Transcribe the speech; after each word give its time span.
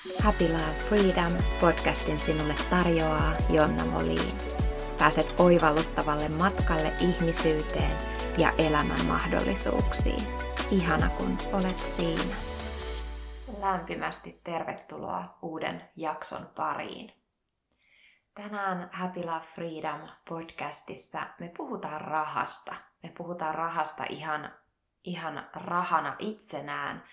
Happy 0.00 0.48
Love 0.48 0.78
Freedom 0.88 1.32
podcastin 1.60 2.20
sinulle 2.20 2.54
tarjoaa 2.70 3.32
Jonna 3.50 3.84
Moliin. 3.84 4.38
Pääset 4.98 5.34
oivalluttavalle 5.38 6.28
matkalle 6.28 6.92
ihmisyyteen 7.00 7.96
ja 8.38 8.52
elämän 8.58 9.06
mahdollisuuksiin. 9.06 10.26
Ihana 10.70 11.08
kun 11.08 11.38
olet 11.52 11.78
siinä. 11.78 12.34
Lämpimästi 13.60 14.40
tervetuloa 14.44 15.38
uuden 15.42 15.88
jakson 15.96 16.46
pariin. 16.56 17.12
Tänään 18.34 18.90
Happy 18.92 19.20
Love 19.20 19.46
Freedom 19.54 20.00
podcastissa 20.28 21.26
me 21.40 21.52
puhutaan 21.56 22.00
rahasta. 22.00 22.74
Me 23.02 23.12
puhutaan 23.18 23.54
rahasta 23.54 24.04
ihan, 24.08 24.52
ihan 25.04 25.50
rahana 25.54 26.16
itsenään 26.18 27.04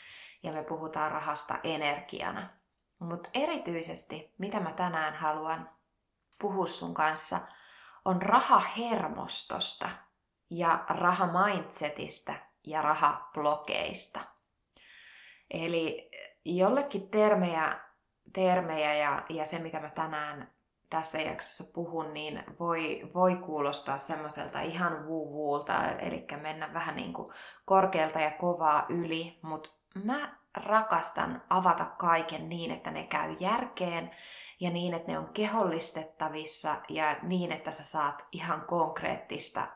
ja 0.44 0.52
me 0.52 0.64
puhutaan 0.64 1.12
rahasta 1.12 1.60
energiana. 1.64 2.57
Mutta 3.00 3.30
erityisesti, 3.34 4.34
mitä 4.38 4.60
mä 4.60 4.74
tänään 4.74 5.16
haluan 5.16 5.70
puhua 6.42 6.68
sun 6.68 6.94
kanssa, 6.94 7.40
on 8.06 8.22
rahahermostosta 8.22 9.90
ja 10.50 10.86
rahamindsetistä 10.90 12.34
ja 12.64 12.82
rahablokeista. 12.82 14.20
Eli 15.52 16.12
jollekin 16.46 17.10
termejä, 17.10 17.80
termejä 18.34 18.94
ja, 18.94 19.26
ja 19.30 19.46
se, 19.46 19.60
mitä 19.60 19.80
mä 19.80 19.90
tänään 19.90 20.52
tässä 20.90 21.22
jaksossa 21.22 21.74
puhun, 21.74 22.14
niin 22.14 22.44
voi, 22.60 23.12
voi 23.14 23.36
kuulostaa 23.36 23.98
semmoiselta 23.98 24.62
ihan 24.62 25.06
vuuvuulta, 25.06 25.92
eli 25.92 26.26
mennä 26.42 26.74
vähän 26.74 26.96
niin 26.96 27.14
kuin 27.14 27.34
korkealta 27.66 28.20
ja 28.20 28.32
kovaa 28.32 28.86
yli, 28.90 29.40
mutta 29.42 29.70
mä 30.04 30.37
rakastan 30.66 31.44
avata 31.50 31.86
kaiken 31.86 32.50
niin, 32.50 32.72
että 32.72 32.92
ne 32.92 33.04
käy 33.04 33.36
järkeen 33.40 34.12
ja 34.60 34.70
niin, 34.70 34.94
että 34.94 35.12
ne 35.12 35.20
on 35.20 35.30
kehollistettavissa 35.34 36.76
ja 36.90 37.16
niin, 37.22 37.52
että 37.52 37.72
sä 37.72 37.84
saat 37.84 38.26
ihan 38.32 38.62
konkreettista 38.62 39.68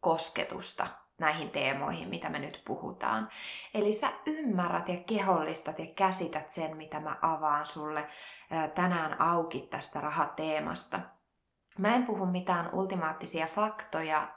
kosketusta 0.00 0.86
näihin 1.18 1.50
teemoihin, 1.50 2.08
mitä 2.08 2.28
me 2.28 2.38
nyt 2.38 2.62
puhutaan. 2.66 3.28
Eli 3.74 3.92
sä 3.92 4.12
ymmärrät 4.26 4.88
ja 4.88 4.96
kehollistat 5.06 5.78
ja 5.78 5.86
käsität 5.86 6.50
sen, 6.50 6.76
mitä 6.76 7.00
mä 7.00 7.16
avaan 7.22 7.66
sulle 7.66 8.08
tänään 8.74 9.20
auki 9.20 9.68
tästä 9.70 10.00
rahateemasta. 10.00 11.00
Mä 11.78 11.94
en 11.94 12.06
puhu 12.06 12.26
mitään 12.26 12.74
ultimaattisia 12.74 13.46
faktoja 13.46 14.28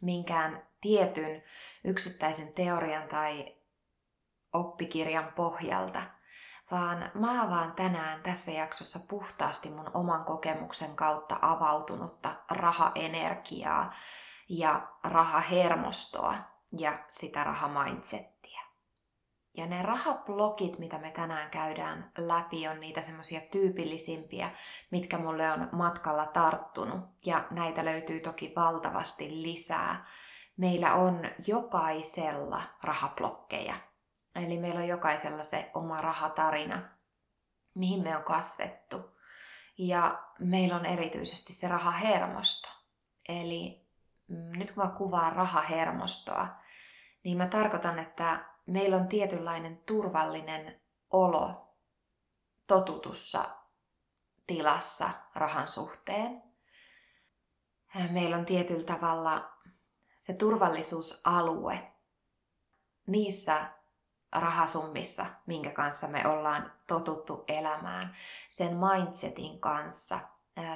minkään 0.00 0.62
tietyn 0.80 1.42
yksittäisen 1.84 2.54
teorian 2.54 3.08
tai 3.08 3.56
oppikirjan 4.54 5.32
pohjalta, 5.36 6.02
vaan 6.70 7.10
mä 7.14 7.42
avaan 7.42 7.72
tänään 7.72 8.22
tässä 8.22 8.50
jaksossa 8.50 8.98
puhtaasti 9.08 9.70
mun 9.70 9.90
oman 9.94 10.24
kokemuksen 10.24 10.96
kautta 10.96 11.38
avautunutta 11.42 12.34
rahaenergiaa 12.50 13.92
ja 14.48 14.88
rahahermostoa 15.04 16.34
ja 16.78 16.98
sitä 17.08 17.44
rahamindsettiä. 17.44 18.60
Ja 19.56 19.66
ne 19.66 19.82
rahablokit, 19.82 20.78
mitä 20.78 20.98
me 20.98 21.10
tänään 21.10 21.50
käydään 21.50 22.12
läpi, 22.18 22.68
on 22.68 22.80
niitä 22.80 23.00
semmoisia 23.00 23.40
tyypillisimpiä, 23.40 24.50
mitkä 24.90 25.18
mulle 25.18 25.52
on 25.52 25.68
matkalla 25.72 26.26
tarttunut. 26.26 27.00
Ja 27.26 27.46
näitä 27.50 27.84
löytyy 27.84 28.20
toki 28.20 28.52
valtavasti 28.56 29.42
lisää. 29.42 30.06
Meillä 30.56 30.94
on 30.94 31.30
jokaisella 31.46 32.62
rahablokkeja 32.82 33.74
Eli 34.34 34.58
meillä 34.58 34.80
on 34.80 34.88
jokaisella 34.88 35.42
se 35.42 35.70
oma 35.74 36.00
rahatarina, 36.00 36.88
mihin 37.74 38.02
me 38.02 38.16
on 38.16 38.24
kasvettu. 38.24 39.14
Ja 39.78 40.22
meillä 40.38 40.76
on 40.76 40.86
erityisesti 40.86 41.52
se 41.52 41.68
rahahermosto. 41.68 42.68
Eli 43.28 43.86
nyt 44.28 44.72
kun 44.72 44.84
mä 44.84 44.90
kuvaan 44.90 45.32
rahahermostoa, 45.32 46.48
niin 47.24 47.38
mä 47.38 47.46
tarkoitan, 47.46 47.98
että 47.98 48.44
meillä 48.66 48.96
on 48.96 49.08
tietynlainen 49.08 49.76
turvallinen 49.86 50.80
olo 51.10 51.74
totutussa 52.68 53.44
tilassa 54.46 55.10
rahan 55.34 55.68
suhteen. 55.68 56.42
Meillä 58.10 58.36
on 58.36 58.44
tietyllä 58.44 58.84
tavalla 58.84 59.52
se 60.16 60.32
turvallisuusalue 60.32 61.92
niissä 63.06 63.73
rahasummissa, 64.34 65.26
minkä 65.46 65.70
kanssa 65.70 66.08
me 66.08 66.26
ollaan 66.26 66.72
totuttu 66.86 67.44
elämään, 67.48 68.16
sen 68.50 68.76
mindsetin 68.76 69.60
kanssa, 69.60 70.18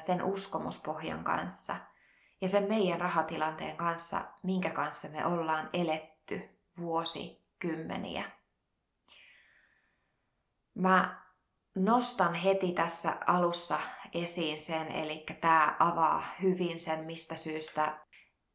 sen 0.01 0.23
uskomuspohjan 0.23 1.25
kanssa 1.25 1.77
ja 2.41 2.49
sen 2.49 2.69
meidän 2.69 3.01
rahatilanteen 3.01 3.77
kanssa, 3.77 4.21
minkä 4.43 4.71
kanssa 4.71 5.09
me 5.09 5.27
ollaan 5.27 5.71
eletty 5.73 6.49
vuosikymmeniä. 6.79 8.31
Mä 10.75 11.23
nostan 11.75 12.35
heti 12.35 12.73
tässä 12.73 13.17
alussa 13.27 13.79
esiin 14.15 14.61
sen, 14.61 14.89
eli 14.89 15.27
tämä 15.41 15.77
avaa 15.79 16.23
hyvin 16.43 16.81
sen, 16.81 17.05
mistä 17.05 17.37
syystä 17.37 17.99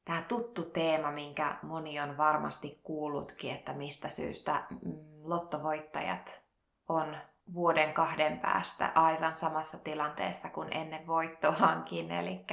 tämä 0.06 0.22
tuttu 0.22 0.64
teema, 0.64 1.12
minkä 1.12 1.58
moni 1.64 2.00
on 2.00 2.18
varmasti 2.18 2.80
kuullutkin, 2.84 3.52
että 3.52 3.74
mistä 3.74 4.09
syystä 4.09 4.68
mm, 4.69 4.80
lottovoittajat 5.24 6.44
on 6.90 7.18
vuoden 7.53 7.94
kahden 7.94 8.40
päästä 8.40 8.91
aivan 8.96 9.36
samassa 9.36 9.84
tilanteessa 9.84 10.50
kuin 10.50 10.74
ennen 10.74 11.08
voittoaankin. 11.08 12.12
Eli 12.19 12.46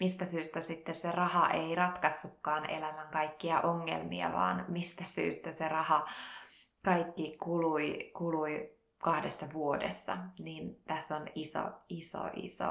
mistä 0.00 0.24
syystä 0.24 0.60
sitten 0.60 0.94
se 0.94 1.12
raha 1.12 1.50
ei 1.50 1.74
ratkaissutkaan 1.74 2.70
elämän 2.70 3.08
kaikkia 3.08 3.60
ongelmia, 3.60 4.32
vaan 4.32 4.64
mistä 4.68 5.04
syystä 5.04 5.52
se 5.52 5.68
raha 5.68 6.06
kaikki 6.84 7.32
kului, 7.38 8.10
kului 8.14 8.81
kahdessa 9.02 9.46
vuodessa, 9.52 10.16
niin 10.38 10.82
tässä 10.86 11.16
on 11.16 11.26
iso, 11.34 11.60
iso, 11.88 12.18
iso 12.34 12.66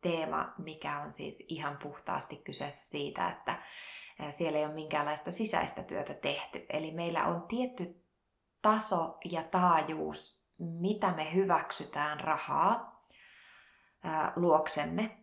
teema, 0.00 0.54
mikä 0.58 1.00
on 1.00 1.12
siis 1.12 1.44
ihan 1.48 1.78
puhtaasti 1.82 2.36
kyseessä 2.36 2.90
siitä, 2.90 3.28
että 3.28 3.62
siellä 4.30 4.58
ei 4.58 4.64
ole 4.64 4.74
minkäänlaista 4.74 5.30
sisäistä 5.30 5.82
työtä 5.82 6.14
tehty. 6.14 6.66
Eli 6.68 6.90
meillä 6.90 7.24
on 7.24 7.42
tietty 7.42 8.04
taso 8.62 9.18
ja 9.24 9.42
taajuus, 9.42 10.46
mitä 10.58 11.12
me 11.12 11.34
hyväksytään 11.34 12.20
rahaa 12.20 13.06
luoksemme, 14.36 15.18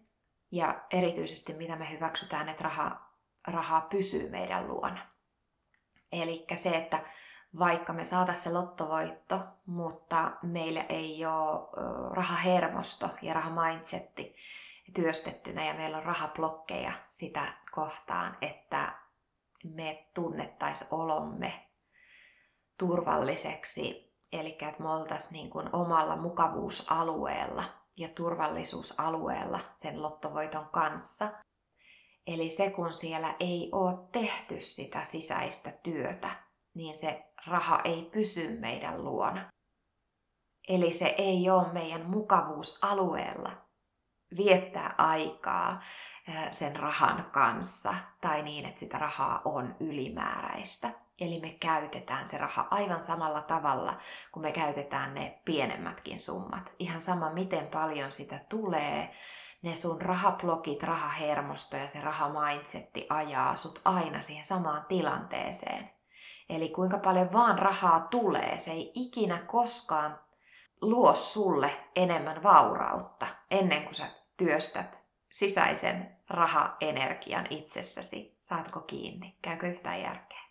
ja 0.52 0.84
erityisesti 0.92 1.54
mitä 1.54 1.76
me 1.76 1.92
hyväksytään, 1.92 2.50
että 2.50 2.64
raha, 2.64 3.10
rahaa 3.48 3.82
pysyy 3.82 4.30
meidän 4.30 4.68
luona. 4.68 5.08
Eli 6.12 6.46
se, 6.56 6.70
että 6.70 7.04
vaikka 7.60 7.94
me 7.94 8.06
saataisiin 8.06 8.44
se 8.44 8.54
lottovoitto, 8.54 9.40
mutta 9.66 10.32
meillä 10.42 10.82
ei 10.90 11.26
ole 11.26 11.70
rahahermosto 12.12 13.10
ja 13.22 13.34
rahamindsetti 13.34 14.36
työstettynä 14.96 15.66
ja 15.66 15.74
meillä 15.74 15.98
on 15.98 16.04
rahablokkeja 16.04 16.94
sitä 17.08 17.54
kohtaan, 17.72 18.38
että 18.42 18.94
me 19.64 20.08
tunnettaisiin 20.14 20.88
olomme 20.92 21.70
turvalliseksi, 22.78 24.14
eli 24.32 24.50
että 24.50 24.84
me 24.84 24.94
oltaisiin 24.94 25.34
niin 25.34 25.50
kuin 25.50 25.70
omalla 25.76 26.16
mukavuusalueella 26.16 27.64
ja 27.98 28.08
turvallisuusalueella 28.08 29.60
sen 29.72 30.02
lottovoiton 30.02 30.70
kanssa. 30.72 31.28
Eli 32.28 32.50
se, 32.50 32.70
kun 32.70 32.94
siellä 32.94 33.36
ei 33.40 33.70
ole 33.72 34.08
tehty 34.12 34.62
sitä 34.62 35.04
sisäistä 35.04 35.72
työtä, 35.84 36.30
niin 36.74 36.96
se 36.96 37.33
raha 37.48 37.82
ei 37.84 38.10
pysy 38.14 38.60
meidän 38.60 39.04
luona. 39.04 39.50
Eli 40.70 40.94
se 40.94 41.16
ei 41.18 41.50
ole 41.50 41.74
meidän 41.74 42.06
mukavuusalueella 42.06 43.52
viettää 44.38 44.96
aikaa 44.98 45.82
sen 46.52 46.76
rahan 46.76 47.30
kanssa 47.32 47.94
tai 48.22 48.44
niin, 48.44 48.66
että 48.66 48.80
sitä 48.80 48.98
rahaa 48.98 49.42
on 49.46 49.76
ylimääräistä. 49.80 50.90
Eli 51.20 51.40
me 51.42 51.50
käytetään 51.50 52.28
se 52.28 52.38
raha 52.38 52.68
aivan 52.72 53.02
samalla 53.02 53.42
tavalla, 53.42 53.98
kun 54.32 54.42
me 54.42 54.52
käytetään 54.52 55.14
ne 55.14 55.42
pienemmätkin 55.46 56.20
summat. 56.20 56.72
Ihan 56.80 57.02
sama, 57.02 57.30
miten 57.30 57.68
paljon 57.68 58.12
sitä 58.12 58.40
tulee, 58.50 59.16
ne 59.62 59.76
sun 59.76 60.02
rahablokit, 60.02 60.84
rahahermosto 60.84 61.78
ja 61.78 61.88
se 61.88 62.02
rahamindsetti 62.02 63.08
ajaa 63.10 63.56
sut 63.56 63.82
aina 63.86 64.22
siihen 64.22 64.46
samaan 64.46 64.86
tilanteeseen. 64.86 65.90
Eli 66.50 66.70
kuinka 66.70 66.98
paljon 66.98 67.34
vaan 67.34 67.60
rahaa 67.60 68.00
tulee, 68.00 68.60
se 68.60 68.72
ei 68.72 68.92
ikinä 68.96 69.40
koskaan 69.40 70.20
luo 70.82 71.16
sulle 71.16 71.88
enemmän 71.96 72.44
vaurautta 72.44 73.28
ennen 73.52 73.84
kuin 73.84 73.96
sä 73.96 74.08
työstät 74.38 74.98
sisäisen 75.32 76.18
rahaenergian 76.30 77.48
itsessäsi. 77.50 78.38
Saatko 78.42 78.80
kiinni? 78.80 79.38
Käykö 79.42 79.68
yhtään 79.68 80.02
järkeä? 80.02 80.44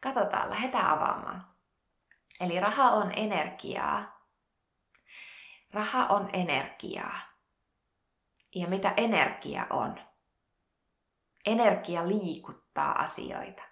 Katsotaan, 0.00 0.50
lähdetään 0.50 0.86
avaamaan. 0.86 1.46
Eli 2.40 2.60
raha 2.60 2.90
on 2.90 3.12
energiaa. 3.16 4.18
Raha 5.72 6.06
on 6.06 6.30
energiaa. 6.32 7.18
Ja 8.54 8.66
mitä 8.66 8.94
energia 8.96 9.66
on? 9.70 10.00
Energia 11.46 12.08
liikuttaa 12.08 12.92
asioita. 12.92 13.67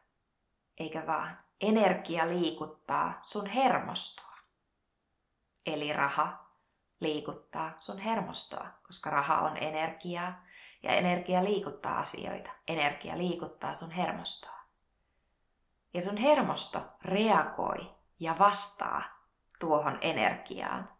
Eikä 0.78 1.06
vaan. 1.06 1.38
Energia 1.60 2.28
liikuttaa 2.28 3.20
sun 3.22 3.46
hermostoa. 3.46 4.36
Eli 5.66 5.92
raha 5.92 6.46
liikuttaa 7.00 7.74
sun 7.78 7.98
hermostoa, 7.98 8.68
koska 8.86 9.10
raha 9.10 9.40
on 9.40 9.56
energiaa 9.56 10.44
ja 10.82 10.92
energia 10.92 11.44
liikuttaa 11.44 11.98
asioita. 11.98 12.50
Energia 12.68 13.18
liikuttaa 13.18 13.74
sun 13.74 13.90
hermostoa. 13.90 14.60
Ja 15.94 16.02
sun 16.02 16.16
hermosto 16.16 16.82
reagoi 17.02 17.94
ja 18.20 18.38
vastaa 18.38 19.02
tuohon 19.58 19.98
energiaan. 20.00 20.96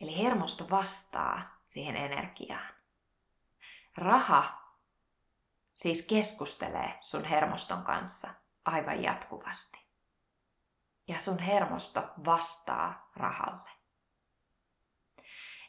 Eli 0.00 0.22
hermosto 0.22 0.66
vastaa 0.70 1.58
siihen 1.64 1.96
energiaan. 1.96 2.74
Raha 3.96 4.64
siis 5.74 6.06
keskustelee 6.06 6.98
sun 7.00 7.24
hermoston 7.24 7.84
kanssa 7.84 8.28
aivan 8.64 9.02
jatkuvasti. 9.02 9.84
Ja 11.08 11.20
sun 11.20 11.38
hermosto 11.38 12.02
vastaa 12.24 13.10
rahalle. 13.16 13.70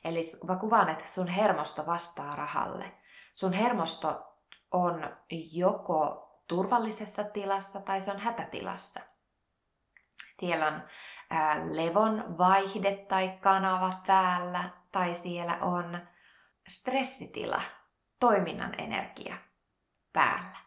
Eli 0.03 0.21
mä 0.47 0.55
kuvaan, 0.55 0.89
että 0.89 1.07
sun 1.07 1.27
hermosto 1.27 1.85
vastaa 1.85 2.29
rahalle. 2.29 2.91
Sun 3.33 3.53
hermosto 3.53 4.37
on 4.71 5.17
joko 5.51 6.25
turvallisessa 6.47 7.23
tilassa 7.23 7.81
tai 7.81 8.01
se 8.01 8.11
on 8.11 8.19
hätätilassa. 8.19 8.99
Siellä 10.29 10.67
on 10.67 10.83
ää, 11.29 11.61
levon 11.63 12.37
vaihde 12.37 13.05
tai 13.09 13.37
kanava 13.41 14.01
päällä 14.07 14.69
tai 14.91 15.15
siellä 15.15 15.57
on 15.61 16.07
stressitila, 16.67 17.61
toiminnan 18.19 18.79
energia 18.79 19.37
päällä. 20.13 20.64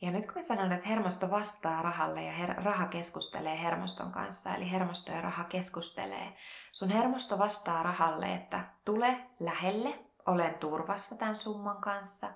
Ja 0.00 0.10
nyt 0.10 0.26
kun 0.26 0.34
mä 0.34 0.42
sanon, 0.42 0.72
että 0.72 0.88
hermosto 0.88 1.30
vastaa 1.30 1.82
rahalle 1.82 2.22
ja 2.22 2.32
her- 2.32 2.62
raha 2.64 2.86
keskustelee 2.86 3.62
hermoston 3.62 4.12
kanssa, 4.12 4.54
eli 4.54 4.70
hermosto 4.70 5.12
ja 5.12 5.20
raha 5.20 5.44
keskustelee, 5.44 6.36
sun 6.72 6.88
hermosto 6.88 7.38
vastaa 7.38 7.82
rahalle, 7.82 8.34
että 8.34 8.64
tule 8.84 9.26
lähelle, 9.40 10.04
olen 10.26 10.54
turvassa 10.54 11.18
tämän 11.18 11.36
summan 11.36 11.80
kanssa. 11.80 12.28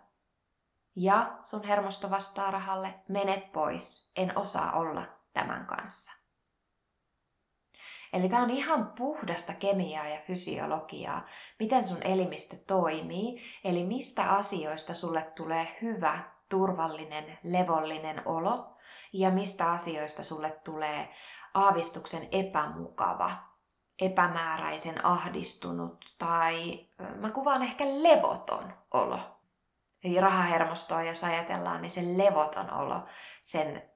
Ja 0.97 1.39
sun 1.41 1.65
hermosto 1.65 2.11
vastaa 2.11 2.51
rahalle, 2.51 2.95
menet 3.09 3.53
pois, 3.53 4.13
en 4.17 4.39
osaa 4.39 4.73
olla 4.73 5.07
tämän 5.33 5.67
kanssa. 5.67 6.13
Eli 8.13 8.29
tämä 8.29 8.43
on 8.43 8.51
ihan 8.51 8.93
puhdasta 8.99 9.55
kemiaa 9.55 10.09
ja 10.09 10.21
fysiologiaa, 10.27 11.27
miten 11.59 11.85
sun 11.85 12.03
elimistö 12.03 12.57
toimii, 12.67 13.43
eli 13.65 13.85
mistä 13.85 14.31
asioista 14.31 14.95
sulle 14.95 15.33
tulee 15.37 15.79
hyvä 15.83 16.32
turvallinen, 16.53 17.39
levollinen 17.43 18.23
olo 18.25 18.77
ja 19.13 19.31
mistä 19.31 19.73
asioista 19.73 20.23
sulle 20.23 20.51
tulee 20.65 21.15
aavistuksen 21.55 22.29
epämukava, 22.33 23.31
epämääräisen 24.01 25.07
ahdistunut 25.07 26.15
tai 26.19 26.87
mä 27.17 27.31
kuvaan 27.31 27.63
ehkä 27.63 27.85
levoton 27.85 28.73
olo. 28.91 29.19
Eli 30.05 30.21
rahahermostoa, 30.21 31.03
jos 31.03 31.25
ajatellaan, 31.25 31.83
niin 31.83 31.91
se 31.91 32.01
levoton 32.17 32.73
olo 32.73 33.05
sen 33.43 33.91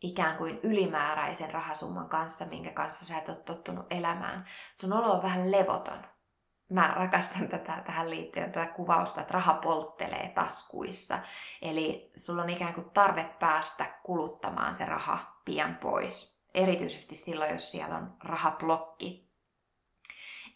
ikään 0.00 0.36
kuin 0.36 0.60
ylimääräisen 0.62 1.50
rahasumman 1.50 2.08
kanssa, 2.08 2.44
minkä 2.44 2.70
kanssa 2.70 3.04
sä 3.04 3.18
et 3.18 3.28
ole 3.28 3.36
tottunut 3.36 3.86
elämään. 3.90 4.46
Sun 4.74 4.92
olo 4.92 5.12
on 5.12 5.22
vähän 5.22 5.52
levoton 5.52 6.04
mä 6.68 6.92
rakastan 6.96 7.48
tätä 7.48 7.82
tähän 7.86 8.10
liittyen 8.10 8.52
tätä 8.52 8.66
kuvausta, 8.66 9.20
että 9.20 9.32
raha 9.32 9.54
polttelee 9.54 10.32
taskuissa. 10.34 11.18
Eli 11.62 12.10
sulla 12.16 12.42
on 12.42 12.50
ikään 12.50 12.74
kuin 12.74 12.90
tarve 12.90 13.24
päästä 13.38 13.84
kuluttamaan 14.02 14.74
se 14.74 14.86
raha 14.86 15.18
pian 15.44 15.76
pois. 15.76 16.44
Erityisesti 16.54 17.14
silloin, 17.14 17.52
jos 17.52 17.70
siellä 17.70 17.96
on 17.96 18.16
rahablokki. 18.24 19.28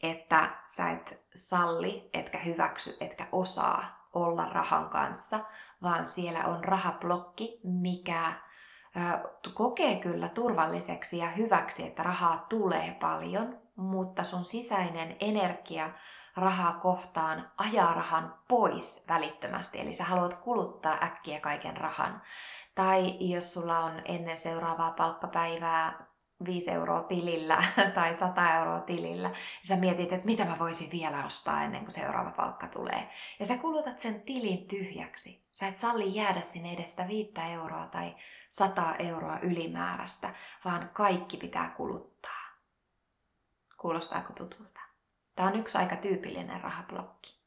Että 0.03 0.51
sä 0.67 0.91
et 0.91 1.21
salli, 1.35 2.11
etkä 2.13 2.39
hyväksy, 2.39 2.97
etkä 3.01 3.27
osaa 3.33 4.09
olla 4.13 4.47
rahan 4.47 4.89
kanssa, 4.89 5.41
vaan 5.83 6.07
siellä 6.07 6.45
on 6.45 6.65
rahablokki, 6.65 7.61
mikä 7.65 8.33
kokee 9.55 9.97
kyllä 9.97 10.29
turvalliseksi 10.29 11.19
ja 11.19 11.29
hyväksi, 11.29 11.87
että 11.87 12.03
rahaa 12.03 12.47
tulee 12.49 12.97
paljon, 13.01 13.62
mutta 13.83 14.25
sun 14.25 14.45
sisäinen 14.45 15.17
energia 15.21 15.91
rahaa 16.37 16.73
kohtaan 16.73 17.51
ajaa 17.57 17.95
rahan 17.95 18.35
pois 18.49 19.05
välittömästi. 19.09 19.81
Eli 19.81 19.95
sä 19.95 20.05
haluat 20.05 20.35
kuluttaa 20.35 20.99
äkkiä 21.03 21.41
kaiken 21.41 21.77
rahan. 21.77 22.23
Tai 22.75 23.17
jos 23.21 23.53
sulla 23.55 23.79
on 23.79 24.03
ennen 24.05 24.39
seuraavaa 24.39 24.91
palkkapäivää 24.91 26.13
5 26.45 26.71
euroa 26.71 27.03
tilillä 27.03 27.65
tai 27.95 28.15
100 28.15 28.55
euroa 28.55 28.81
tilillä, 28.81 29.29
ja 29.29 29.37
sä 29.63 29.77
mietit, 29.77 30.13
että 30.13 30.27
mitä 30.27 30.45
mä 30.45 30.59
voisin 30.59 30.93
vielä 30.93 31.25
ostaa 31.25 31.63
ennen 31.63 31.81
kuin 31.81 31.93
seuraava 31.93 32.31
palkka 32.31 32.69
tulee. 32.69 33.09
Ja 33.41 33.47
sä 33.47 33.59
kulutat 33.59 33.99
sen 33.99 34.21
tilin 34.21 34.69
tyhjäksi. 34.69 35.49
Sä 35.53 35.69
et 35.69 35.79
salli 35.79 36.15
jäädä 36.15 36.41
sinne 36.41 36.73
edestä 36.73 37.09
5 37.09 37.33
euroa 37.53 37.87
tai 37.87 38.15
100 38.49 38.95
euroa 38.99 39.39
ylimääräistä, 39.39 40.35
vaan 40.65 40.91
kaikki 40.93 41.37
pitää 41.37 41.75
kuluttaa. 41.77 42.42
Kuulostaako 43.83 44.33
tutulta? 44.33 44.81
Tämä 45.37 45.49
on 45.49 45.59
yksi 45.59 45.79
aika 45.79 45.97
tyypillinen 45.97 46.61
rahablokki. 46.61 47.43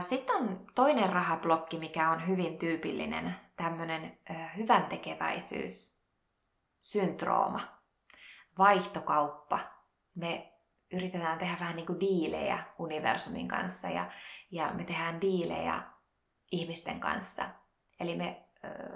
Sitten 0.00 0.36
on 0.36 0.66
toinen 0.74 1.12
rahablokki, 1.12 1.78
mikä 1.78 2.10
on 2.10 2.26
hyvin 2.26 2.58
tyypillinen, 2.58 3.36
tämmöinen 3.56 4.18
hyvän 4.56 4.86
tekeväisyys, 4.86 6.04
syndrooma, 6.80 7.60
vaihtokauppa. 8.58 9.58
Me 10.14 10.52
yritetään 10.92 11.38
tehdä 11.38 11.56
vähän 11.60 11.76
niin 11.76 11.86
kuin 11.86 12.00
diilejä 12.00 12.64
universumin 12.78 13.48
kanssa 13.48 13.88
ja, 13.88 14.10
ja 14.50 14.70
me 14.74 14.84
tehdään 14.84 15.20
diilejä 15.20 15.82
ihmisten 16.52 17.00
kanssa. 17.00 17.44
Eli 18.00 18.16
me 18.16 18.48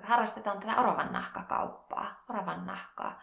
harrastetaan 0.02 0.60
tätä 0.60 0.80
oravan 0.80 1.12
nahkakauppaa, 1.12 2.24
oravan 2.28 2.66
nahkaa, 2.66 3.20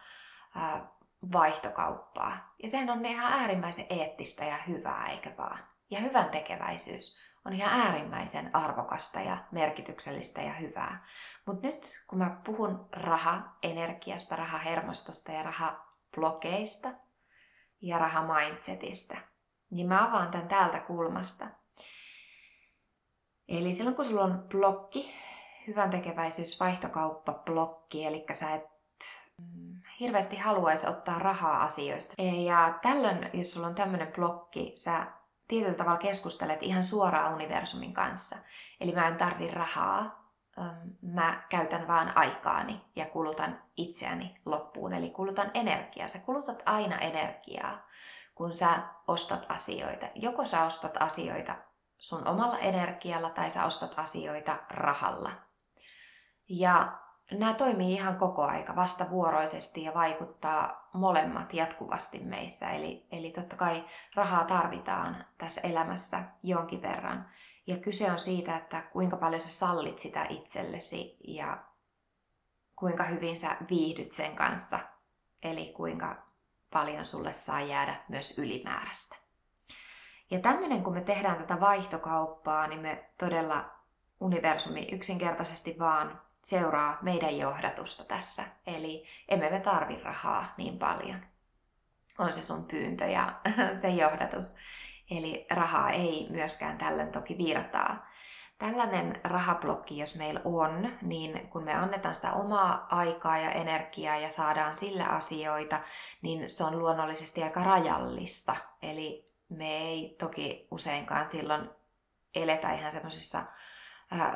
vaihtokauppaa. 1.31 2.54
Ja 2.64 2.69
sehän 2.69 2.90
on 2.90 3.06
ihan 3.06 3.33
äärimmäisen 3.33 3.85
eettistä 3.90 4.45
ja 4.45 4.57
hyvää, 4.57 5.07
eikä 5.11 5.33
vaan. 5.38 5.59
Ja 5.92 5.99
hyvän 5.99 6.30
tekeväisyys 6.30 7.19
on 7.45 7.54
ihan 7.54 7.81
äärimmäisen 7.81 8.56
arvokasta 8.56 9.19
ja 9.19 9.38
merkityksellistä 9.52 10.42
ja 10.42 10.54
hyvää. 10.54 11.07
Mutta 11.45 11.68
nyt 11.68 12.04
kun 12.07 12.19
mä 12.19 12.42
puhun 12.45 12.90
raha-energiasta, 12.92 14.35
rahahermostosta 14.35 15.31
ja 15.31 15.44
rahablokeista 15.44 16.90
ja 17.81 17.97
rahamindsetistä, 17.97 19.18
niin 19.69 19.88
mä 19.88 20.07
avaan 20.07 20.31
tämän 20.31 20.47
täältä 20.47 20.80
kulmasta. 20.80 21.45
Eli 23.47 23.73
silloin 23.73 23.95
kun 23.95 24.06
sulla 24.06 24.23
on 24.23 24.45
blokki, 24.49 25.14
hyvän 25.68 25.90
tekeväisyys, 25.90 26.59
vaihtokauppa, 26.59 27.33
blokki, 27.33 28.06
eli 28.06 28.26
sä 28.33 28.54
et 28.54 28.69
hirveästi 29.99 30.37
haluaisi 30.37 30.87
ottaa 30.87 31.19
rahaa 31.19 31.63
asioista. 31.63 32.13
Ja 32.45 32.79
tällöin, 32.81 33.29
jos 33.33 33.51
sulla 33.51 33.68
on 33.68 33.75
tämmöinen 33.75 34.11
blokki, 34.11 34.73
sä 34.75 35.06
tietyllä 35.47 35.77
tavalla 35.77 35.99
keskustelet 35.99 36.63
ihan 36.63 36.83
suoraan 36.83 37.33
universumin 37.33 37.94
kanssa. 37.94 38.35
Eli 38.81 38.91
mä 38.91 39.07
en 39.07 39.18
tarvi 39.18 39.47
rahaa, 39.47 40.31
mä 41.01 41.44
käytän 41.49 41.87
vaan 41.87 42.18
aikaani 42.18 42.81
ja 42.95 43.06
kulutan 43.06 43.61
itseäni 43.77 44.41
loppuun. 44.45 44.94
Eli 44.94 45.09
kulutan 45.09 45.51
energiaa. 45.53 46.07
Sä 46.07 46.19
kulutat 46.19 46.63
aina 46.65 46.97
energiaa, 46.97 47.85
kun 48.35 48.53
sä 48.53 48.69
ostat 49.07 49.45
asioita. 49.49 50.06
Joko 50.15 50.45
sä 50.45 50.63
ostat 50.63 50.94
asioita 50.99 51.56
sun 51.97 52.27
omalla 52.27 52.59
energialla 52.59 53.29
tai 53.29 53.49
sä 53.49 53.65
ostat 53.65 53.94
asioita 53.97 54.57
rahalla. 54.69 55.31
Ja 56.49 56.99
nämä 57.31 57.54
toimii 57.54 57.94
ihan 57.94 58.18
koko 58.18 58.44
aika 58.44 58.76
vastavuoroisesti 58.76 59.83
ja 59.83 59.94
vaikuttaa 59.94 60.90
molemmat 60.94 61.54
jatkuvasti 61.54 62.19
meissä. 62.19 62.69
Eli, 62.69 63.07
eli 63.12 63.31
totta 63.31 63.56
kai 63.56 63.86
rahaa 64.16 64.44
tarvitaan 64.44 65.26
tässä 65.38 65.62
elämässä 65.62 66.24
jonkin 66.44 66.81
verran. 66.81 67.30
Ja 67.68 67.78
kyse 67.78 68.12
on 68.12 68.19
siitä, 68.19 68.57
että 68.57 68.81
kuinka 68.81 69.18
paljon 69.18 69.42
sä 69.42 69.50
sallit 69.50 70.00
sitä 70.00 70.26
itsellesi 70.30 71.18
ja 71.28 71.64
kuinka 72.76 73.04
hyvin 73.04 73.38
sä 73.38 73.56
viihdyt 73.69 74.12
sen 74.12 74.36
kanssa. 74.36 74.80
Eli 75.44 75.74
kuinka 75.78 76.24
paljon 76.74 77.06
sulle 77.06 77.31
saa 77.31 77.62
jäädä 77.62 78.04
myös 78.07 78.40
ylimääräistä. 78.40 79.16
Ja 80.31 80.40
tämmöinen, 80.40 80.83
kun 80.83 80.94
me 80.94 81.02
tehdään 81.02 81.38
tätä 81.38 81.59
vaihtokauppaa, 81.59 82.68
niin 82.68 82.81
me 82.81 83.09
todella 83.18 83.71
universumi 84.19 84.88
yksinkertaisesti 84.92 85.76
vaan 85.80 86.21
seuraa 86.41 86.97
meidän 87.01 87.37
johdatusta 87.37 88.03
tässä. 88.03 88.43
Eli 88.67 89.05
emme 89.27 89.49
me 89.49 89.59
tarvi 89.59 90.03
rahaa 90.03 90.53
niin 90.57 90.79
paljon. 90.79 91.25
On 92.19 92.33
se 92.33 92.41
sun 92.41 92.65
pyyntö 92.65 93.05
ja 93.05 93.33
se 93.81 93.89
johdatus. 93.89 94.57
Eli 95.11 95.45
rahaa 95.49 95.91
ei 95.91 96.27
myöskään 96.29 96.77
tällöin 96.77 97.11
toki 97.11 97.37
virtaa. 97.37 98.09
Tällainen 98.57 99.21
rahablokki, 99.23 99.97
jos 99.97 100.17
meillä 100.17 100.41
on, 100.43 100.97
niin 101.01 101.49
kun 101.49 101.63
me 101.63 101.73
annetaan 101.73 102.15
sitä 102.15 102.33
omaa 102.33 102.87
aikaa 102.91 103.37
ja 103.37 103.51
energiaa 103.51 104.17
ja 104.17 104.29
saadaan 104.29 104.75
sillä 104.75 105.05
asioita, 105.05 105.81
niin 106.21 106.49
se 106.49 106.63
on 106.63 106.79
luonnollisesti 106.79 107.43
aika 107.43 107.63
rajallista. 107.63 108.55
Eli 108.81 109.33
me 109.49 109.77
ei 109.77 110.15
toki 110.19 110.67
useinkaan 110.71 111.27
silloin 111.27 111.69
eletä 112.35 112.73
ihan 112.73 112.91
semmoisessa 112.91 113.43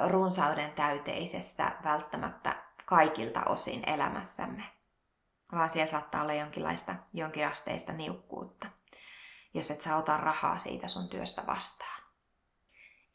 runsauden 0.09 0.71
täyteisessä 0.71 1.71
välttämättä 1.83 2.55
kaikilta 2.85 3.43
osin 3.43 3.89
elämässämme, 3.89 4.63
vaan 5.51 5.69
siellä 5.69 5.91
saattaa 5.91 6.21
olla 6.21 6.33
jonkinlaista, 6.33 6.95
jonkinasteista 7.13 7.93
niukkuutta, 7.93 8.67
jos 9.53 9.71
et 9.71 9.81
saa 9.81 9.97
ota 9.97 10.17
rahaa 10.17 10.57
siitä 10.57 10.87
sun 10.87 11.09
työstä 11.09 11.43
vastaan. 11.47 12.03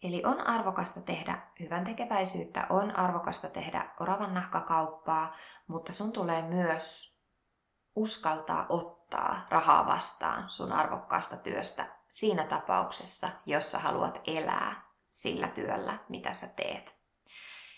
Eli 0.03 0.23
on 0.25 0.41
arvokasta 0.41 1.01
tehdä 1.01 1.43
hyvän 1.61 1.85
tekeväisyyttä, 1.85 2.67
on 2.71 2.97
arvokasta 2.97 3.49
tehdä 3.49 3.91
oravan 4.01 4.35
nahkakauppaa, 4.35 5.37
mutta 5.67 5.93
sun 5.93 6.13
tulee 6.13 6.43
myös 6.43 7.19
uskaltaa 7.95 8.67
ottaa 8.69 9.47
rahaa 9.51 9.87
vastaan 9.87 10.51
sun 10.51 10.73
arvokkaasta 10.73 11.37
työstä 11.37 11.87
siinä 12.09 12.45
tapauksessa, 12.45 13.29
jossa 13.47 13.79
haluat 13.79 14.21
elää 14.27 14.88
sillä 15.11 15.49
työllä, 15.49 15.99
mitä 16.09 16.33
sä 16.33 16.47
teet 16.47 16.99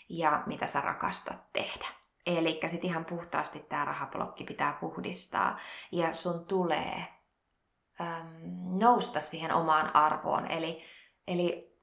ja 0.08 0.42
mitä 0.46 0.66
sä 0.66 0.80
rakastat 0.80 1.52
tehdä. 1.52 1.86
Eli 2.26 2.60
sitten 2.66 2.90
ihan 2.90 3.04
puhtaasti 3.04 3.58
tämä 3.58 3.84
rahablokki 3.84 4.44
pitää 4.44 4.72
puhdistaa 4.80 5.58
ja 5.92 6.12
sun 6.12 6.46
tulee 6.46 7.06
äm, 8.00 8.26
nousta 8.78 9.20
siihen 9.20 9.54
omaan 9.54 9.96
arvoon. 9.96 10.50
Eli, 10.50 10.84
eli 11.26 11.76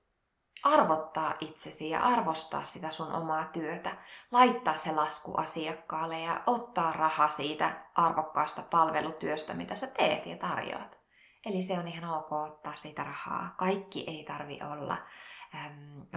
arvottaa 0.63 1.33
itsesi 1.39 1.89
ja 1.89 2.01
arvostaa 2.01 2.63
sitä 2.63 2.91
sun 2.91 3.11
omaa 3.11 3.45
työtä, 3.45 3.97
laittaa 4.31 4.75
se 4.75 4.91
lasku 4.91 5.33
asiakkaalle 5.37 6.19
ja 6.19 6.41
ottaa 6.47 6.91
raha 6.91 7.27
siitä 7.27 7.85
arvokkaasta 7.95 8.61
palvelutyöstä, 8.71 9.53
mitä 9.53 9.75
sä 9.75 9.87
teet 9.87 10.25
ja 10.25 10.37
tarjoat. 10.37 10.97
Eli 11.45 11.61
se 11.61 11.79
on 11.79 11.87
ihan 11.87 12.13
ok 12.19 12.31
ottaa 12.31 12.75
siitä 12.75 13.03
rahaa. 13.03 13.55
Kaikki 13.57 14.03
ei 14.07 14.23
tarvi 14.23 14.59
olla 14.71 14.97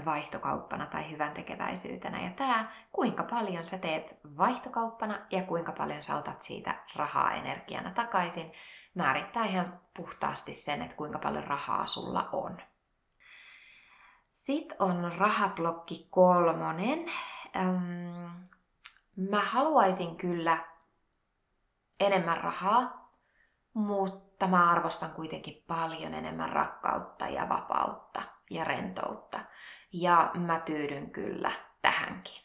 vaihtokauppana 0.05 0.87
tai 0.87 1.11
hyvän 1.11 1.35
tekeväisyytenä. 1.35 2.21
Ja 2.21 2.31
tämä, 2.31 2.73
kuinka 2.93 3.23
paljon 3.23 3.67
sä 3.67 3.79
teet 3.79 4.21
vaihtokauppana 4.37 5.19
ja 5.31 5.43
kuinka 5.43 5.73
paljon 5.73 6.03
sä 6.03 6.17
otat 6.17 6.43
siitä 6.43 6.85
rahaa 6.97 7.33
energiana 7.33 7.91
takaisin, 7.91 8.53
määrittää 8.95 9.45
ihan 9.45 9.81
puhtaasti 9.97 10.55
sen, 10.55 10.83
että 10.83 10.97
kuinka 10.97 11.19
paljon 11.19 11.45
rahaa 11.45 11.87
sulla 11.87 12.29
on. 12.33 12.59
Sitten 14.31 14.77
on 14.81 15.13
rahablokki 15.19 16.07
kolmonen. 16.11 17.11
mä 19.31 19.41
haluaisin 19.41 20.17
kyllä 20.17 20.65
enemmän 22.01 22.37
rahaa, 22.37 23.11
mutta 23.75 24.47
mä 24.47 24.71
arvostan 24.71 25.11
kuitenkin 25.11 25.65
paljon 25.67 26.15
enemmän 26.15 26.53
rakkautta 26.53 27.29
ja 27.29 27.49
vapautta 27.49 28.23
ja 28.51 28.65
rentoutta. 28.65 29.41
Ja 29.93 30.31
mä 30.35 30.61
tyydyn 30.61 31.11
kyllä 31.11 31.53
tähänkin. 31.83 32.43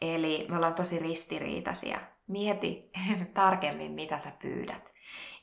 Eli 0.00 0.46
me 0.48 0.56
ollaan 0.56 0.74
tosi 0.74 0.98
ristiriitaisia. 0.98 2.00
Mieti 2.26 2.90
tarkemmin, 3.34 3.92
mitä 3.92 4.18
sä 4.18 4.30
pyydät. 4.42 4.90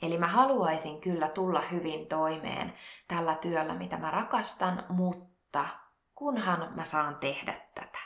Eli 0.01 0.17
mä 0.17 0.27
haluaisin 0.27 1.01
kyllä 1.01 1.29
tulla 1.29 1.62
hyvin 1.62 2.08
toimeen 2.08 2.74
tällä 3.08 3.36
työllä, 3.36 3.74
mitä 3.74 3.98
mä 3.98 4.12
rakastan, 4.12 4.86
mutta 4.89 5.65
kunhan 6.15 6.74
mä 6.75 6.84
saan 6.84 7.15
tehdä 7.15 7.53
tätä. 7.75 8.00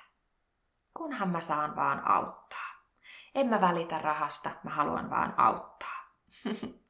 Kunhan 0.94 1.30
mä 1.30 1.40
saan 1.40 1.76
vaan 1.76 2.08
auttaa. 2.08 2.72
En 3.36 3.48
mä 3.48 3.62
välitä 3.62 3.98
rahasta, 3.98 4.50
mä 4.64 4.70
haluan 4.70 5.10
vaan 5.10 5.34
auttaa. 5.38 6.06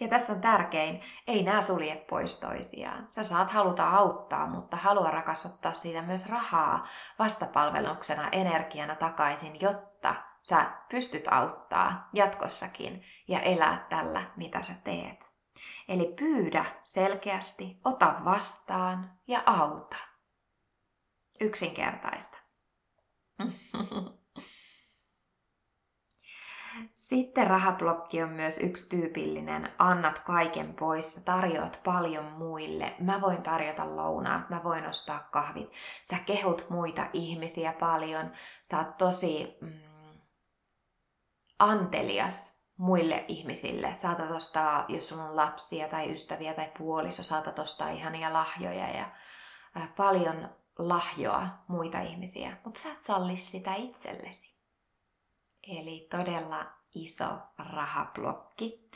Ja 0.00 0.08
tässä 0.08 0.32
on 0.32 0.40
tärkein, 0.40 1.02
ei 1.26 1.42
nämä 1.42 1.60
sulje 1.60 1.96
pois 1.96 2.40
toisiaan. 2.40 3.06
Sä 3.08 3.24
saat 3.24 3.50
haluta 3.50 3.90
auttaa, 3.90 4.46
mutta 4.46 4.76
halua 4.76 5.10
rakasuttaa 5.10 5.72
siitä 5.72 6.02
myös 6.02 6.30
rahaa 6.30 6.88
vastapalveluksena, 7.18 8.28
energiana 8.32 8.94
takaisin, 8.96 9.60
jotta 9.60 10.14
sä 10.42 10.70
pystyt 10.88 11.24
auttaa 11.30 12.08
jatkossakin 12.12 13.04
ja 13.28 13.40
elää 13.40 13.86
tällä, 13.88 14.30
mitä 14.36 14.62
sä 14.62 14.72
teet. 14.84 15.24
Eli 15.88 16.14
pyydä 16.18 16.64
selkeästi, 16.84 17.80
ota 17.84 18.14
vastaan 18.24 19.12
ja 19.26 19.42
auta. 19.46 19.96
Yksinkertaista. 21.40 22.38
Sitten 26.94 27.46
rahablokki 27.46 28.22
on 28.22 28.28
myös 28.28 28.58
yksi 28.58 28.88
tyypillinen. 28.88 29.72
Annat 29.78 30.18
kaiken 30.18 30.74
pois, 30.74 31.24
tarjoat 31.24 31.80
paljon 31.84 32.24
muille. 32.24 32.94
Mä 32.98 33.20
voin 33.20 33.42
tarjota 33.42 33.96
lounaat, 33.96 34.50
mä 34.50 34.60
voin 34.64 34.86
ostaa 34.86 35.28
kahvit. 35.32 35.70
Sä 36.02 36.16
kehut 36.26 36.66
muita 36.70 37.06
ihmisiä 37.12 37.72
paljon. 37.72 38.32
Sä 38.62 38.78
oot 38.78 38.96
tosi 38.96 39.56
mm, 39.60 40.20
antelias 41.58 42.64
muille 42.76 43.24
ihmisille. 43.28 43.94
Saatat 43.94 44.30
ostaa, 44.30 44.84
jos 44.88 45.08
sulla 45.08 45.24
on 45.24 45.36
lapsia 45.36 45.88
tai 45.88 46.12
ystäviä 46.12 46.54
tai 46.54 46.72
puoliso, 46.78 47.22
saatat 47.22 47.58
ostaa 47.58 47.90
ihania 47.90 48.32
lahjoja 48.32 48.88
ja 48.88 49.10
paljon 49.96 50.48
lahjoa 50.78 51.48
muita 51.68 52.00
ihmisiä. 52.00 52.56
Mutta 52.64 52.80
sä 52.80 52.92
et 52.92 53.02
salli 53.02 53.38
sitä 53.38 53.74
itsellesi. 53.74 54.53
Eli 55.68 56.08
todella 56.10 56.66
iso 56.94 57.24
rahablokki. 57.58 58.88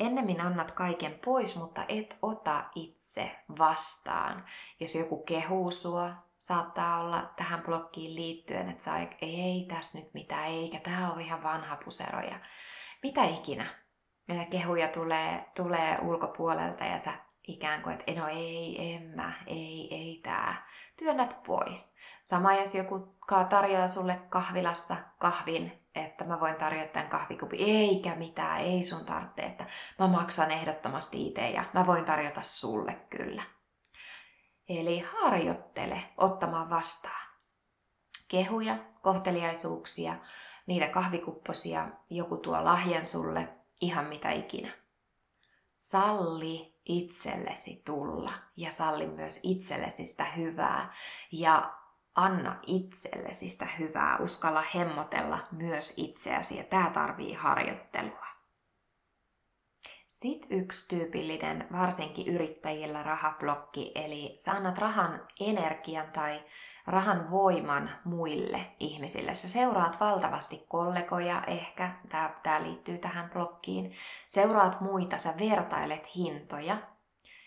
Ennemmin 0.00 0.40
annat 0.40 0.70
kaiken 0.70 1.18
pois, 1.24 1.56
mutta 1.56 1.84
et 1.88 2.18
ota 2.22 2.64
itse 2.74 3.36
vastaan. 3.58 4.44
Jos 4.80 4.94
joku 4.94 5.22
kehuu 5.22 5.70
sua, 5.70 6.10
saattaa 6.38 7.00
olla 7.00 7.30
tähän 7.36 7.62
blokkiin 7.62 8.14
liittyen, 8.14 8.68
että 8.68 8.84
sä 8.84 8.98
ei 9.20 9.66
tässä 9.68 9.98
nyt 9.98 10.14
mitään, 10.14 10.44
eikä 10.44 10.80
tämä 10.80 11.12
ole 11.12 11.22
ihan 11.22 11.42
vanha 11.42 11.76
pusero 11.84 12.20
ja 12.20 12.40
mitä 13.02 13.24
ikinä. 13.24 13.66
Kehuja 14.50 14.88
tulee, 14.88 15.44
tulee 15.56 15.98
ulkopuolelta 16.02 16.84
ja 16.84 16.98
sä 16.98 17.12
ikään 17.48 17.82
kuin, 17.82 18.00
että 18.06 18.20
no 18.20 18.28
ei, 18.28 18.94
en 18.94 19.02
mä, 19.02 19.32
ei, 19.46 19.88
ei 19.94 20.20
tää. 20.22 20.68
Työnnät 20.96 21.42
pois. 21.42 21.98
Sama 22.24 22.54
jos 22.54 22.74
joku 22.74 23.16
tarjoaa 23.48 23.88
sulle 23.88 24.20
kahvilassa 24.28 24.96
kahvin 25.18 25.85
että 25.96 26.24
mä 26.24 26.40
voin 26.40 26.54
tarjota 26.54 26.92
tämän 26.92 27.08
kahvikupin, 27.08 27.60
eikä 27.60 28.14
mitään, 28.14 28.60
ei 28.60 28.82
sun 28.82 29.04
tarvitse, 29.04 29.42
että 29.42 29.66
mä 29.98 30.06
maksan 30.06 30.50
ehdottomasti 30.50 31.26
itse 31.26 31.50
ja 31.50 31.64
mä 31.74 31.86
voin 31.86 32.04
tarjota 32.04 32.42
sulle 32.42 32.92
kyllä. 33.10 33.42
Eli 34.68 34.98
harjoittele 34.98 36.02
ottamaan 36.16 36.70
vastaan. 36.70 37.26
Kehuja, 38.28 38.76
kohteliaisuuksia, 39.02 40.16
niitä 40.66 40.88
kahvikupposia, 40.88 41.88
joku 42.10 42.36
tuo 42.36 42.64
lahjan 42.64 43.06
sulle, 43.06 43.48
ihan 43.80 44.04
mitä 44.04 44.30
ikinä. 44.30 44.72
Salli 45.74 46.76
itsellesi 46.84 47.82
tulla 47.84 48.32
ja 48.56 48.72
salli 48.72 49.06
myös 49.06 49.40
itsellesi 49.42 50.06
sitä 50.06 50.24
hyvää 50.24 50.94
ja 51.32 51.74
anna 52.16 52.56
itsellesi 52.66 53.48
sitä 53.48 53.66
hyvää, 53.78 54.18
uskalla 54.18 54.64
hemmotella 54.74 55.38
myös 55.52 55.94
itseäsi 55.96 56.56
ja 56.56 56.64
tämä 56.64 56.90
tarvii 56.94 57.34
harjoittelua. 57.34 58.26
Sitten 60.08 60.58
yksi 60.58 60.88
tyypillinen, 60.88 61.66
varsinkin 61.72 62.26
yrittäjillä 62.28 63.02
rahablokki, 63.02 63.92
eli 63.94 64.36
sä 64.38 64.52
annat 64.52 64.78
rahan 64.78 65.26
energian 65.40 66.12
tai 66.12 66.44
rahan 66.86 67.30
voiman 67.30 67.90
muille 68.04 68.66
ihmisille. 68.80 69.34
Sä 69.34 69.48
seuraat 69.48 70.00
valtavasti 70.00 70.64
kollegoja 70.68 71.42
ehkä, 71.46 71.90
tämä 72.42 72.62
liittyy 72.62 72.98
tähän 72.98 73.30
blokkiin. 73.30 73.94
Seuraat 74.26 74.80
muita, 74.80 75.18
sä 75.18 75.34
vertailet 75.38 76.16
hintoja, 76.16 76.76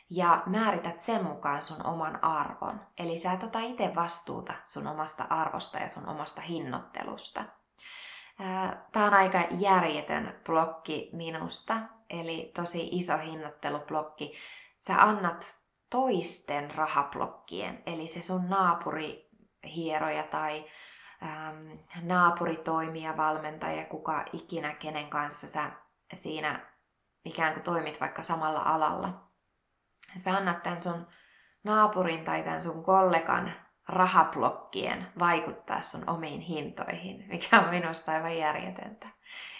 ja 0.10 0.44
määrität 0.46 1.00
sen 1.00 1.24
mukaan 1.24 1.64
sun 1.64 1.86
oman 1.86 2.24
arvon. 2.24 2.82
Eli 2.98 3.20
sä 3.20 3.32
et 3.32 3.44
ota 3.44 3.60
itse 3.60 3.92
vastuuta 3.96 4.54
sun 4.66 4.88
omasta 4.88 5.26
arvosta 5.30 5.78
ja 5.78 5.90
sun 5.90 6.10
omasta 6.10 6.42
hinnoittelusta. 6.42 7.44
Tämä 8.92 9.06
on 9.06 9.14
aika 9.14 9.44
järjetön 9.52 10.42
blokki 10.46 11.10
minusta, 11.14 11.76
eli 12.10 12.52
tosi 12.56 12.90
iso 12.92 13.18
hinnoittelublokki. 13.18 14.34
Sä 14.78 15.04
annat 15.04 15.58
toisten 15.90 16.76
rahablokkien, 16.76 17.84
eli 17.86 18.08
se 18.08 18.22
sun 18.22 18.50
naapuri 18.50 19.30
hieroja 19.76 20.24
tai 20.24 20.66
ähm, 21.24 21.68
naapuritoimija, 22.02 23.18
valmentaja, 23.18 23.86
kuka 23.86 24.26
ikinä, 24.34 24.74
kenen 24.74 25.10
kanssa 25.10 25.48
sä 25.48 25.72
siinä 26.14 26.66
ikään 27.26 27.54
kuin 27.54 27.64
toimit 27.64 28.02
vaikka 28.02 28.22
samalla 28.22 28.62
alalla. 28.62 29.29
Sä 30.18 30.34
annat 30.34 30.64
tämän 30.64 30.82
sun 30.82 31.08
naapurin 31.64 32.26
tai 32.26 32.44
tämän 32.44 32.62
sun 32.62 32.84
kollegan 32.84 33.54
rahaplokkien 33.88 35.08
vaikuttaa 35.20 35.82
sun 35.82 36.10
omiin 36.10 36.42
hintoihin, 36.42 37.26
mikä 37.28 37.60
on 37.60 37.70
minusta 37.70 38.12
aivan 38.12 38.38
järjetöntä. 38.38 39.08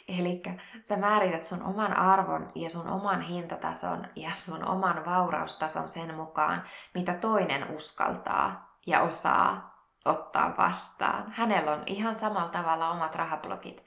Eli 0.08 0.42
sä 0.82 0.98
määrität 0.98 1.44
sun 1.44 1.64
oman 1.64 1.98
arvon 1.98 2.52
ja 2.56 2.70
sun 2.70 2.90
oman 2.90 3.22
hintatason 3.22 4.08
ja 4.16 4.30
sun 4.34 4.66
oman 4.66 5.06
vauraustason 5.06 5.90
sen 5.90 6.16
mukaan, 6.16 6.64
mitä 6.94 7.14
toinen 7.14 7.76
uskaltaa 7.76 8.78
ja 8.88 9.02
osaa 9.02 9.80
ottaa 10.06 10.54
vastaan. 10.58 11.32
Hänellä 11.32 11.72
on 11.72 11.84
ihan 11.86 12.16
samalla 12.16 12.50
tavalla 12.50 12.90
omat 12.90 13.16
rahablokit. 13.16 13.84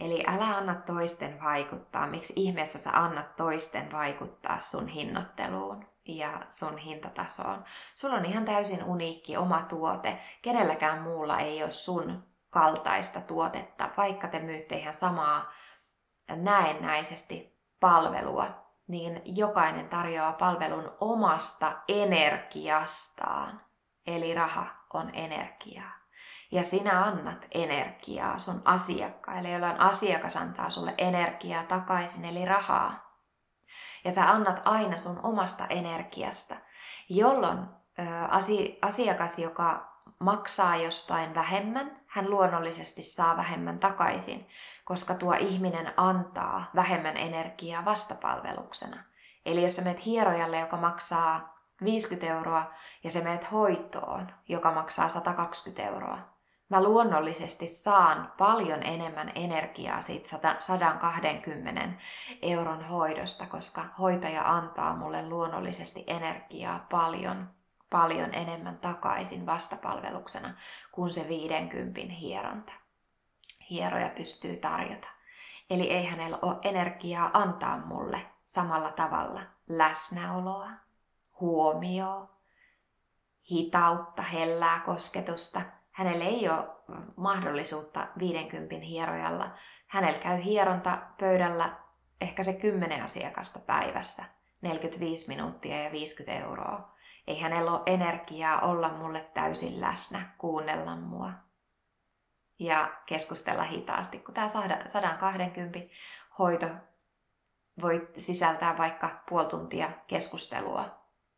Eli 0.00 0.24
älä 0.26 0.56
anna 0.56 0.74
toisten 0.74 1.38
vaikuttaa. 1.44 2.06
Miksi 2.06 2.32
ihmeessä 2.36 2.78
sä 2.78 2.90
annat 2.92 3.36
toisten 3.36 3.92
vaikuttaa 3.92 4.58
sun 4.58 4.88
hinnoitteluun 4.88 5.95
ja 6.06 6.40
sun 6.48 6.78
hintatasoon? 6.78 7.64
Sulla 7.94 8.16
on 8.16 8.24
ihan 8.24 8.44
täysin 8.44 8.84
uniikki 8.84 9.36
oma 9.36 9.62
tuote. 9.62 10.18
Kenelläkään 10.42 11.02
muulla 11.02 11.38
ei 11.38 11.62
ole 11.62 11.70
sun 11.70 12.24
kaltaista 12.50 13.20
tuotetta, 13.20 13.90
vaikka 13.96 14.28
te 14.28 14.38
myytte 14.38 14.76
ihan 14.76 14.94
samaa 14.94 15.52
näennäisesti 16.28 17.60
palvelua, 17.80 18.46
niin 18.88 19.22
jokainen 19.24 19.88
tarjoaa 19.88 20.32
palvelun 20.32 20.96
omasta 21.00 21.72
energiastaan. 21.88 23.60
Eli 24.06 24.34
raha 24.34 24.66
on 24.94 25.10
energiaa. 25.14 25.92
Ja 26.52 26.62
sinä 26.62 27.04
annat 27.04 27.46
energiaa 27.54 28.38
sun 28.38 28.62
asiakkaille, 28.64 29.50
jolloin 29.50 29.80
asiakas 29.80 30.36
antaa 30.36 30.70
sulle 30.70 30.94
energiaa 30.98 31.64
takaisin, 31.64 32.24
eli 32.24 32.44
rahaa. 32.44 33.05
Ja 34.06 34.12
sä 34.12 34.30
annat 34.30 34.62
aina 34.64 34.96
sun 34.96 35.20
omasta 35.22 35.66
energiasta, 35.66 36.54
jolloin 37.08 37.58
asiakas, 38.82 39.38
joka 39.38 39.92
maksaa 40.18 40.76
jostain 40.76 41.34
vähemmän, 41.34 42.00
hän 42.06 42.30
luonnollisesti 42.30 43.02
saa 43.02 43.36
vähemmän 43.36 43.78
takaisin, 43.78 44.48
koska 44.84 45.14
tuo 45.14 45.34
ihminen 45.38 45.92
antaa 45.96 46.70
vähemmän 46.74 47.16
energiaa 47.16 47.84
vastapalveluksena. 47.84 48.96
Eli 49.46 49.62
jos 49.62 49.76
sä 49.76 49.82
menet 49.82 50.06
hierojalle, 50.06 50.58
joka 50.58 50.76
maksaa 50.76 51.58
50 51.84 52.26
euroa, 52.26 52.70
ja 53.04 53.10
se 53.10 53.24
menet 53.24 53.52
hoitoon, 53.52 54.32
joka 54.48 54.72
maksaa 54.72 55.08
120 55.08 55.82
euroa, 55.82 56.18
mä 56.68 56.82
luonnollisesti 56.82 57.68
saan 57.68 58.32
paljon 58.38 58.82
enemmän 58.82 59.32
energiaa 59.34 60.00
siitä 60.00 60.28
120 60.60 61.88
euron 62.42 62.84
hoidosta, 62.84 63.46
koska 63.46 63.84
hoitaja 63.98 64.52
antaa 64.52 64.96
mulle 64.96 65.28
luonnollisesti 65.28 66.04
energiaa 66.06 66.86
paljon, 66.90 67.50
paljon 67.90 68.34
enemmän 68.34 68.78
takaisin 68.78 69.46
vastapalveluksena 69.46 70.54
kuin 70.92 71.10
se 71.10 71.28
50 71.28 72.14
hieronta. 72.14 72.72
Hieroja 73.70 74.08
pystyy 74.08 74.56
tarjota. 74.56 75.08
Eli 75.70 75.90
ei 75.90 76.06
hänellä 76.06 76.38
ole 76.42 76.56
energiaa 76.62 77.30
antaa 77.32 77.78
mulle 77.78 78.26
samalla 78.42 78.92
tavalla 78.92 79.42
läsnäoloa, 79.68 80.70
huomioon, 81.40 82.28
hitautta, 83.50 84.22
hellää 84.22 84.80
kosketusta. 84.80 85.60
Hänellä 85.96 86.24
ei 86.24 86.48
ole 86.48 86.68
mahdollisuutta 87.16 88.06
50 88.18 88.86
hierojalla. 88.86 89.50
Hänellä 89.86 90.18
käy 90.18 90.44
hieronta 90.44 90.98
pöydällä 91.20 91.76
ehkä 92.20 92.42
se 92.42 92.52
10 92.52 93.02
asiakasta 93.02 93.58
päivässä, 93.66 94.24
45 94.60 95.28
minuuttia 95.28 95.82
ja 95.82 95.92
50 95.92 96.44
euroa. 96.44 96.96
Ei 97.26 97.40
hänellä 97.40 97.70
ole 97.70 97.82
energiaa 97.86 98.60
olla 98.60 98.88
mulle 98.88 99.30
täysin 99.34 99.80
läsnä, 99.80 100.34
kuunnella 100.38 100.96
mua 100.96 101.32
ja 102.58 102.92
keskustella 103.06 103.62
hitaasti, 103.62 104.18
kun 104.18 104.34
tämä 104.34 104.48
120 104.84 105.78
hoito 106.38 106.66
voi 107.82 108.08
sisältää 108.18 108.78
vaikka 108.78 109.22
puoli 109.28 109.48
tuntia 109.48 109.90
keskustelua 110.06 110.84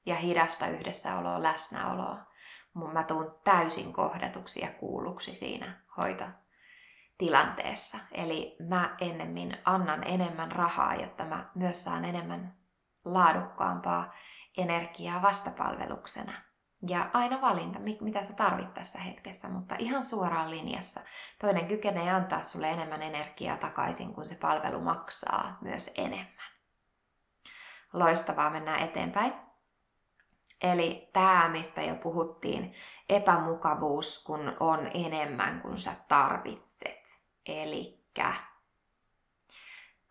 ja 0.07 0.15
hidasta 0.15 0.67
yhdessäoloa, 0.67 1.43
läsnäoloa. 1.43 2.28
Mä 2.75 3.03
tuun 3.03 3.39
täysin 3.45 3.93
kohdatuksi 3.93 4.61
ja 4.61 4.69
kuulluksi 4.69 5.35
siinä 5.35 5.81
hoitotilanteessa. 5.97 7.99
Eli 8.13 8.57
mä 8.69 8.97
ennemmin 9.01 9.57
annan 9.65 10.05
enemmän 10.05 10.53
rahaa, 10.53 10.95
jotta 10.95 11.25
mä 11.25 11.51
myös 11.55 11.85
saan 11.85 12.05
enemmän 12.05 12.55
laadukkaampaa 13.05 14.13
energiaa 14.59 15.23
vastapalveluksena. 15.23 16.33
Ja 16.89 17.11
aina 17.13 17.41
valinta, 17.41 17.79
mitä 17.79 18.23
sä 18.23 18.37
tarvit 18.37 18.75
tässä 18.75 18.99
hetkessä, 18.99 19.49
mutta 19.49 19.75
ihan 19.79 20.05
suoraan 20.05 20.51
linjassa. 20.51 21.01
Toinen 21.41 21.67
kykenee 21.67 22.11
antaa 22.11 22.43
sulle 22.43 22.71
enemmän 22.71 23.03
energiaa 23.03 23.57
takaisin, 23.57 24.15
kun 24.15 24.25
se 24.25 24.39
palvelu 24.41 24.81
maksaa 24.81 25.59
myös 25.61 25.91
enemmän. 25.95 26.49
Loistavaa, 27.93 28.51
mennään 28.51 28.81
eteenpäin. 28.81 29.33
Eli 30.63 31.11
tämä, 31.13 31.49
mistä 31.49 31.83
jo 31.83 31.95
puhuttiin, 31.95 32.75
epämukavuus, 33.09 34.25
kun 34.25 34.57
on 34.61 34.91
enemmän 34.95 35.61
kuin 35.61 35.79
sä 35.79 35.91
tarvitset. 36.09 36.99
Eli 37.47 37.99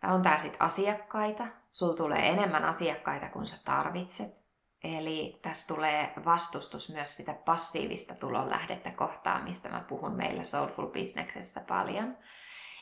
on 0.02 0.22
tää 0.22 0.38
sitten 0.38 0.62
asiakkaita. 0.62 1.46
Sul 1.70 1.92
tulee 1.92 2.28
enemmän 2.28 2.64
asiakkaita 2.64 3.28
kuin 3.28 3.46
sä 3.46 3.56
tarvitset. 3.64 4.38
Eli 4.84 5.38
tässä 5.42 5.74
tulee 5.74 6.12
vastustus 6.24 6.94
myös 6.94 7.16
sitä 7.16 7.34
passiivista 7.34 8.14
tulonlähdettä 8.14 8.90
kohtaan, 8.90 9.44
mistä 9.44 9.68
mä 9.68 9.80
puhun 9.80 10.12
meillä 10.12 10.44
Soulful 10.44 10.86
Businessessä 10.86 11.60
paljon. 11.68 12.16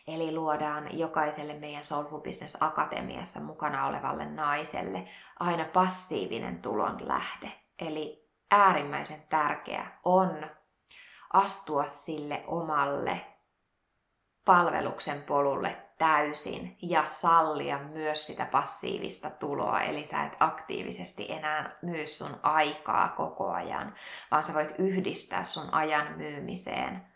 Eli 0.07 0.35
luodaan 0.35 0.99
jokaiselle 0.99 1.55
meidän 1.55 1.85
Soulful 1.85 2.21
Business 2.21 2.63
Akatemiassa 2.63 3.41
mukana 3.41 3.87
olevalle 3.87 4.25
naiselle 4.25 5.09
aina 5.41 5.65
passiivinen 5.65 6.63
tulonlähde. 6.63 7.53
Eli 7.79 8.29
äärimmäisen 8.51 9.21
tärkeä 9.29 9.87
on 10.05 10.51
astua 11.33 11.87
sille 11.87 12.45
omalle 12.47 13.21
palveluksen 14.45 15.23
polulle 15.23 15.77
täysin 15.99 16.79
ja 16.83 17.07
sallia 17.07 17.79
myös 17.79 18.27
sitä 18.27 18.47
passiivista 18.47 19.31
tuloa. 19.31 19.81
Eli 19.81 20.05
sä 20.05 20.25
et 20.25 20.37
aktiivisesti 20.41 21.33
enää 21.33 21.79
myy 21.83 22.07
sun 22.07 22.41
aikaa 22.43 23.09
koko 23.09 23.51
ajan, 23.51 23.95
vaan 24.31 24.45
sä 24.45 24.55
voit 24.55 24.75
yhdistää 24.79 25.45
sun 25.45 25.75
ajan 25.75 26.17
myymiseen 26.17 27.16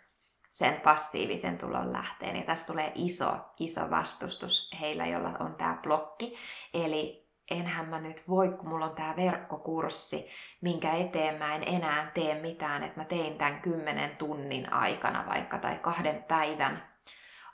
sen 0.50 0.80
passiivisen 0.80 1.58
tulon 1.58 1.92
lähteen. 1.92 2.36
Ja 2.36 2.42
tässä 2.42 2.72
tulee 2.72 2.92
iso, 2.94 3.36
iso 3.58 3.90
vastustus 3.90 4.70
heillä, 4.80 5.06
jolla 5.06 5.32
on 5.40 5.54
tämä 5.54 5.78
blokki. 5.82 6.36
Eli 6.74 7.28
enhän 7.50 7.88
mä 7.88 8.00
nyt 8.00 8.28
voi, 8.28 8.48
kun 8.48 8.68
mulla 8.68 8.86
on 8.86 8.94
tämä 8.94 9.16
verkkokurssi, 9.16 10.30
minkä 10.60 10.92
eteen 10.92 11.38
mä 11.38 11.54
en 11.54 11.68
enää 11.68 12.10
tee 12.14 12.40
mitään, 12.40 12.82
että 12.82 13.00
mä 13.00 13.04
tein 13.04 13.38
tämän 13.38 13.60
kymmenen 13.60 14.16
tunnin 14.16 14.72
aikana 14.72 15.26
vaikka 15.26 15.58
tai 15.58 15.78
kahden 15.78 16.24
päivän 16.28 16.90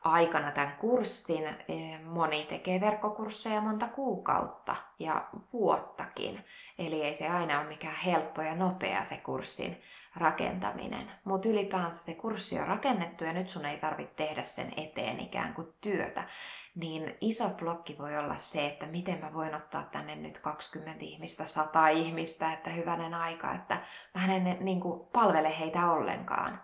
aikana 0.05 0.51
tämän 0.51 0.77
kurssin. 0.81 1.47
E, 1.47 1.99
moni 2.05 2.47
tekee 2.49 2.81
verkkokursseja 2.81 3.61
monta 3.61 3.89
kuukautta 3.89 4.77
ja 4.99 5.29
vuottakin. 5.53 6.45
Eli 6.79 7.03
ei 7.03 7.15
se 7.15 7.29
aina 7.29 7.61
ole 7.61 7.69
mikään 7.69 7.97
helppo 7.97 8.43
ja 8.43 8.55
nopea 8.55 9.05
se 9.05 9.21
kurssin 9.25 9.83
rakentaminen. 10.17 11.11
Mutta 11.25 11.49
ylipäänsä 11.49 12.03
se 12.03 12.15
kurssi 12.15 12.61
on 12.61 12.67
rakennettu 12.67 13.25
ja 13.25 13.33
nyt 13.33 13.49
sun 13.49 13.65
ei 13.65 13.79
tarvitse 13.79 14.15
tehdä 14.15 14.45
sen 14.45 14.73
eteen 14.77 15.21
ikään 15.21 15.55
kuin 15.55 15.69
työtä. 15.81 16.29
Niin 16.75 17.17
iso 17.21 17.49
blokki 17.49 17.99
voi 17.99 18.19
olla 18.19 18.37
se, 18.37 18.67
että 18.67 18.87
miten 18.87 19.19
mä 19.19 19.35
voin 19.35 19.55
ottaa 19.55 19.83
tänne 19.83 20.17
nyt 20.17 20.39
20 20.39 21.05
ihmistä, 21.05 21.45
100 21.45 21.89
ihmistä, 21.89 22.53
että 22.53 22.71
hyvänen 22.71 23.15
aika, 23.15 23.55
että 23.55 23.81
mä 24.15 24.35
en 24.35 24.57
niin 24.61 24.81
kuin, 24.81 25.09
palvele 25.13 25.59
heitä 25.59 25.91
ollenkaan 25.91 26.61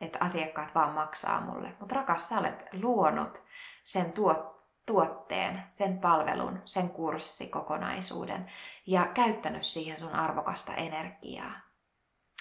että 0.00 0.18
asiakkaat 0.20 0.74
vaan 0.74 0.94
maksaa 0.94 1.40
mulle. 1.40 1.76
Mutta 1.80 1.94
rakas, 1.94 2.28
sä 2.28 2.38
olet 2.38 2.64
luonut 2.72 3.42
sen 3.84 4.12
tuot, 4.12 4.60
tuotteen, 4.86 5.62
sen 5.70 5.98
palvelun, 5.98 6.62
sen 6.64 6.90
kurssikokonaisuuden 6.90 8.50
ja 8.86 9.06
käyttänyt 9.06 9.62
siihen 9.62 9.98
sun 9.98 10.14
arvokasta 10.14 10.74
energiaa. 10.74 11.69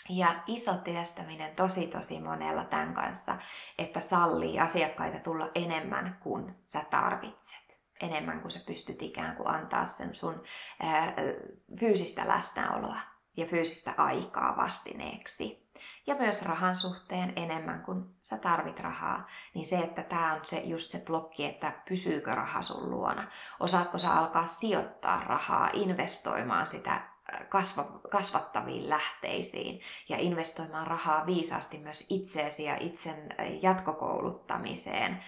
Ja 0.09 0.43
iso 0.47 0.73
työstäminen 0.73 1.55
tosi 1.55 1.87
tosi 1.87 2.21
monella 2.21 2.63
tämän 2.63 2.93
kanssa, 2.93 3.35
että 3.77 3.99
sallii 3.99 4.59
asiakkaita 4.59 5.19
tulla 5.19 5.49
enemmän 5.55 6.17
kuin 6.23 6.55
sä 6.63 6.83
tarvitset. 6.91 7.79
Enemmän 8.01 8.41
kuin 8.41 8.51
sä 8.51 8.59
pystyt 8.67 9.01
ikään 9.01 9.35
kuin 9.35 9.47
antaa 9.47 9.85
sen 9.85 10.15
sun 10.15 10.43
ää, 10.79 11.13
fyysistä 11.79 12.27
läsnäoloa 12.27 12.99
ja 13.37 13.45
fyysistä 13.45 13.93
aikaa 13.97 14.57
vastineeksi. 14.57 15.69
ja 16.07 16.15
myös 16.15 16.41
rahan 16.41 16.75
suhteen 16.75 17.33
enemmän 17.35 17.83
kuin 17.83 18.05
sä 18.21 18.37
tarvit 18.37 18.79
rahaa, 18.79 19.27
niin 19.53 19.65
se, 19.65 19.77
että 19.77 20.03
tämä 20.03 20.33
on 20.33 20.41
se, 20.43 20.59
just 20.59 20.91
se 20.91 21.03
blokki, 21.05 21.45
että 21.45 21.73
pysyykö 21.89 22.35
raha 22.35 22.61
sun 22.61 22.91
luona. 22.91 23.31
Osaatko 23.59 23.97
sä 23.97 24.13
alkaa 24.13 24.45
sijoittaa 24.45 25.23
rahaa, 25.23 25.69
investoimaan 25.73 26.67
sitä 26.67 27.08
kasva, 27.49 27.83
kasvattaviin 28.09 28.89
lähteisiin 28.89 29.81
ja 30.09 30.17
investoimaan 30.17 30.87
rahaa 30.87 31.25
viisaasti 31.25 31.77
myös 31.77 32.11
itseesi 32.11 32.63
ja 32.63 32.77
itsen 32.79 33.35
jatkokouluttamiseen, 33.61 35.23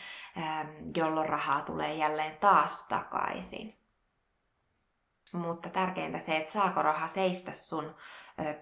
jolloin 0.97 1.29
rahaa 1.29 1.61
tulee 1.61 1.93
jälleen 1.95 2.37
taas 2.37 2.87
takaisin. 2.87 3.77
Mutta 5.33 5.69
tärkeintä 5.69 6.19
se, 6.19 6.37
että 6.37 6.51
saako 6.51 6.81
raha 6.81 7.07
seistä 7.07 7.53
sun 7.53 7.95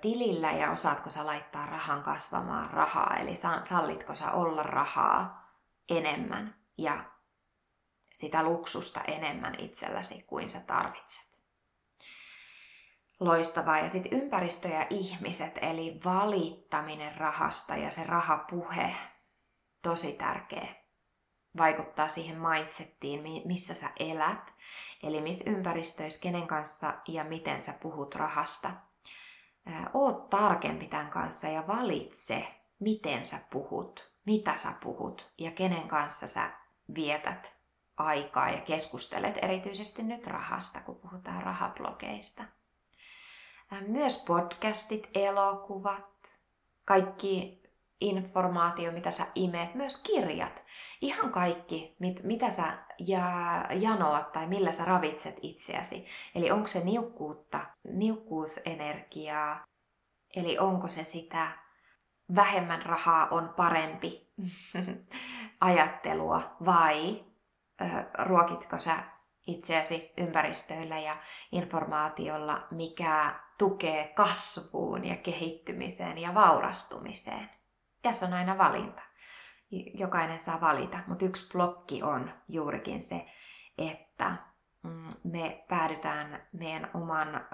tilillä 0.02 0.52
ja 0.52 0.72
osaatko 0.72 1.10
sä 1.10 1.26
laittaa 1.26 1.66
rahan 1.66 2.04
kasvamaan 2.04 2.70
rahaa, 2.72 3.18
eli 3.18 3.36
sallitko 3.64 4.16
sä 4.16 4.32
olla 4.32 4.64
rahaa 4.64 5.50
enemmän 5.90 6.56
ja 6.78 7.04
sitä 8.14 8.44
luksusta 8.44 9.02
enemmän 9.08 9.56
itselläsi 9.60 10.24
kuin 10.28 10.50
sä 10.50 10.60
tarvitset. 10.60 11.29
Loistavaa. 13.20 13.80
Ja 13.80 13.90
sitten 13.90 14.22
ympäristö 14.22 14.68
ja 14.68 14.88
ihmiset, 14.90 15.54
eli 15.62 16.02
valittaminen 16.06 17.18
rahasta 17.18 17.76
ja 17.76 17.92
se 17.92 18.04
rahapuhe, 18.08 18.96
tosi 19.82 20.14
tärkeä. 20.18 20.76
Vaikuttaa 21.58 22.08
siihen 22.08 22.38
mindsettiin, 22.42 23.48
missä 23.48 23.74
sä 23.74 23.90
elät, 24.00 24.54
eli 25.04 25.22
missä 25.22 25.50
ympäristöissä, 25.50 26.22
kenen 26.22 26.48
kanssa 26.48 26.94
ja 27.08 27.24
miten 27.24 27.62
sä 27.62 27.74
puhut 27.82 28.16
rahasta– 28.16 28.70
oot 29.94 30.30
tarkempi 30.30 30.88
tämän 30.88 31.10
kanssa 31.10 31.48
ja 31.48 31.68
valitse, 31.68 32.48
miten 32.80 33.26
sä 33.26 33.38
puhut, 33.52 34.12
mitä 34.26 34.58
sä 34.58 34.70
puhut 34.84 35.32
ja 35.38 35.52
kenen 35.52 35.88
kanssa 35.88 36.28
sä 36.28 36.52
vietät 36.96 37.54
aikaa 37.98 38.50
ja 38.50 38.62
keskustelet 38.62 39.36
erityisesti 39.42 40.04
nyt 40.04 40.28
rahasta, 40.28 40.80
kun 40.80 40.96
puhutaan 40.96 41.44
rahablogeista. 41.44 42.44
Myös 43.88 44.26
podcastit, 44.28 45.10
elokuvat, 45.14 46.40
kaikki 46.86 47.64
informaatio, 48.02 48.92
mitä 48.92 49.12
sä 49.12 49.26
imeet, 49.36 49.76
myös 49.76 50.04
kirjat. 50.04 50.64
Ihan 51.02 51.32
kaikki, 51.32 51.96
mit, 52.00 52.24
mitä 52.24 52.50
sä 52.50 52.78
ja, 53.00 53.66
janoat 53.72 54.32
tai 54.32 54.48
millä 54.48 54.72
sä 54.72 54.86
ravitset 54.86 55.36
itseäsi. 55.42 56.08
Eli 56.36 56.52
onko 56.52 56.68
se 56.68 56.84
niukkuutta, 56.84 57.66
niukkuusenergiaa, 57.94 59.66
eli 60.36 60.58
onko 60.58 60.90
se 60.90 61.04
sitä 61.04 61.52
vähemmän 62.36 62.82
rahaa 62.86 63.28
on 63.32 63.54
parempi 63.58 64.34
ajattelua 65.62 66.56
vai 66.66 67.26
ö, 67.82 67.86
ruokitko 68.26 68.80
sä 68.80 68.94
itseäsi 69.48 70.14
ympäristöillä 70.18 71.00
ja 71.00 71.18
informaatiolla, 71.52 72.68
mikä 72.72 73.40
tukee 73.60 74.08
kasvuun 74.16 75.06
ja 75.06 75.16
kehittymiseen 75.16 76.18
ja 76.18 76.34
vaurastumiseen. 76.34 77.50
Tässä 78.02 78.26
on 78.26 78.34
aina 78.34 78.58
valinta. 78.58 79.02
Jokainen 79.94 80.40
saa 80.40 80.62
valita, 80.62 80.98
mutta 81.08 81.26
yksi 81.26 81.52
blokki 81.52 82.04
on 82.04 82.32
juurikin 82.48 83.02
se, 83.02 83.26
että 83.78 84.36
mm, 84.84 85.14
me 85.24 85.66
päädytään 85.68 86.48
meidän 86.54 86.90
oman 86.94 87.48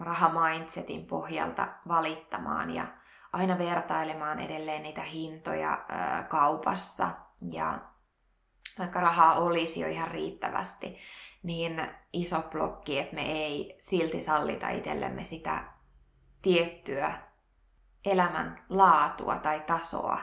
rahamindsetin 0.00 1.06
pohjalta 1.06 1.68
valittamaan 1.88 2.70
ja 2.70 2.86
aina 3.32 3.58
vertailemaan 3.58 4.40
edelleen 4.40 4.82
niitä 4.82 5.02
hintoja 5.02 5.84
kaupassa. 6.28 7.08
Ja 7.52 7.78
vaikka 8.78 9.00
rahaa 9.00 9.34
olisi 9.34 9.80
jo 9.80 9.88
ihan 9.88 10.10
riittävästi, 10.10 10.98
niin 11.42 11.88
iso 12.12 12.42
blokki, 12.50 12.98
että 12.98 13.14
me 13.14 13.32
ei 13.32 13.76
silti 13.78 14.20
sallita 14.20 14.68
itsellemme 14.68 15.24
sitä 15.24 15.64
tiettyä 16.42 17.18
elämän 18.04 18.64
laatua 18.68 19.36
tai 19.36 19.60
tasoa, 19.60 20.20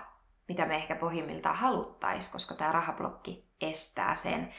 mitä 0.47 0.65
me 0.65 0.75
ehkä 0.75 0.95
pohjimmiltaan 0.95 1.55
haluttaisiin, 1.55 2.33
koska 2.33 2.55
tämä 2.55 2.71
rahablokki 2.71 3.49
estää 3.61 4.15
sen. 4.15 4.53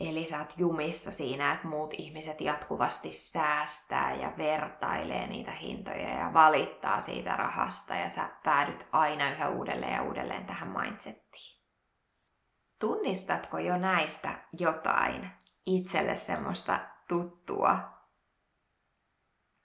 Eli 0.00 0.26
sä 0.26 0.38
oot 0.38 0.54
jumissa 0.56 1.12
siinä, 1.12 1.52
että 1.52 1.68
muut 1.68 1.94
ihmiset 1.94 2.40
jatkuvasti 2.40 3.12
säästää 3.12 4.14
ja 4.14 4.32
vertailee 4.38 5.26
niitä 5.26 5.52
hintoja 5.52 6.08
ja 6.08 6.32
valittaa 6.34 7.00
siitä 7.00 7.36
rahasta 7.36 7.94
ja 7.94 8.08
sä 8.08 8.28
päädyt 8.44 8.86
aina 8.92 9.30
yhä 9.30 9.48
uudelleen 9.48 9.92
ja 9.92 10.02
uudelleen 10.02 10.46
tähän 10.46 10.68
mindsettiin. 10.68 11.62
Tunnistatko 12.80 13.58
jo 13.58 13.78
näistä 13.78 14.28
jotain 14.58 15.30
itselle 15.66 16.16
semmoista 16.16 16.80
tuttua 17.08 17.78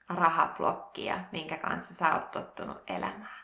rahablokkia, 0.09 1.19
minkä 1.31 1.57
kanssa 1.57 1.93
sä 1.93 2.13
oot 2.13 2.31
tottunut 2.31 2.77
elämään. 2.87 3.41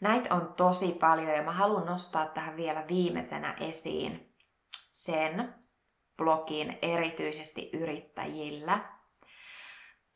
Näitä 0.00 0.34
on 0.34 0.54
tosi 0.54 0.96
paljon 1.00 1.32
ja 1.32 1.42
mä 1.42 1.52
haluan 1.52 1.86
nostaa 1.86 2.26
tähän 2.26 2.56
vielä 2.56 2.84
viimeisenä 2.88 3.54
esiin 3.60 4.34
sen 4.90 5.54
blogin 6.16 6.78
erityisesti 6.82 7.70
yrittäjillä 7.72 8.94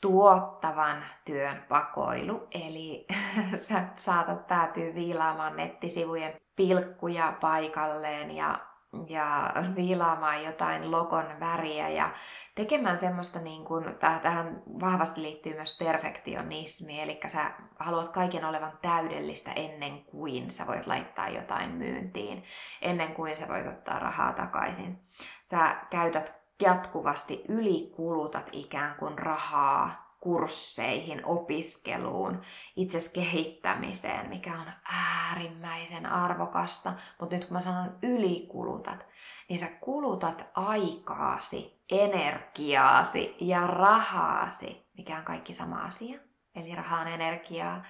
tuottavan 0.00 1.04
työn 1.24 1.64
pakoilu. 1.68 2.48
Eli 2.50 3.07
sä 3.68 3.85
saatat 3.98 4.46
päätyä 4.46 4.94
viilaamaan 4.94 5.57
nettisivujen 5.57 6.40
pilkkuja 6.57 7.37
paikalleen 7.40 8.31
ja 8.31 8.67
ja 9.09 9.53
viilaamaan 9.77 10.44
jotain 10.44 10.90
logon 10.90 11.40
väriä 11.40 11.88
ja 11.88 12.11
tekemään 12.55 12.96
semmoista, 12.96 13.38
niin 13.38 13.64
kuin, 13.64 13.85
tähän 14.22 14.62
vahvasti 14.81 15.22
liittyy 15.22 15.55
myös 15.55 15.79
perfektionismi, 15.79 17.01
eli 17.01 17.20
sä 17.27 17.51
haluat 17.79 18.09
kaiken 18.09 18.44
olevan 18.44 18.79
täydellistä 18.83 19.53
ennen 19.53 20.05
kuin 20.05 20.51
sä 20.51 20.66
voit 20.66 20.87
laittaa 20.87 21.29
jotain 21.29 21.70
myyntiin, 21.70 22.44
ennen 22.83 23.14
kuin 23.14 23.37
sä 23.37 23.48
voit 23.48 23.66
ottaa 23.66 23.98
rahaa 23.98 24.33
takaisin. 24.33 24.98
Sä 25.42 25.77
käytät 25.90 26.33
jatkuvasti 26.62 27.44
ylikulutat 27.48 28.48
ikään 28.53 28.94
kuin 28.94 29.18
rahaa 29.18 30.07
kursseihin, 30.20 31.24
opiskeluun, 31.24 32.42
itses 32.76 33.12
kehittämiseen, 33.12 34.28
mikä 34.28 34.52
on 34.61 34.72
äärimmäisen 34.92 36.07
arvokasta. 36.07 36.92
Mutta 37.20 37.37
nyt 37.37 37.44
kun 37.44 37.52
mä 37.52 37.61
sanon 37.61 37.98
ylikulutat, 38.02 39.07
niin 39.48 39.59
sä 39.59 39.66
kulutat 39.81 40.44
aikaasi, 40.54 41.85
energiaasi 41.90 43.37
ja 43.40 43.66
rahaasi, 43.66 44.87
mikä 44.96 45.18
on 45.18 45.24
kaikki 45.24 45.52
sama 45.52 45.85
asia. 45.85 46.20
Eli 46.54 46.74
raha 46.74 47.00
on 47.00 47.09
energiaa 47.09 47.85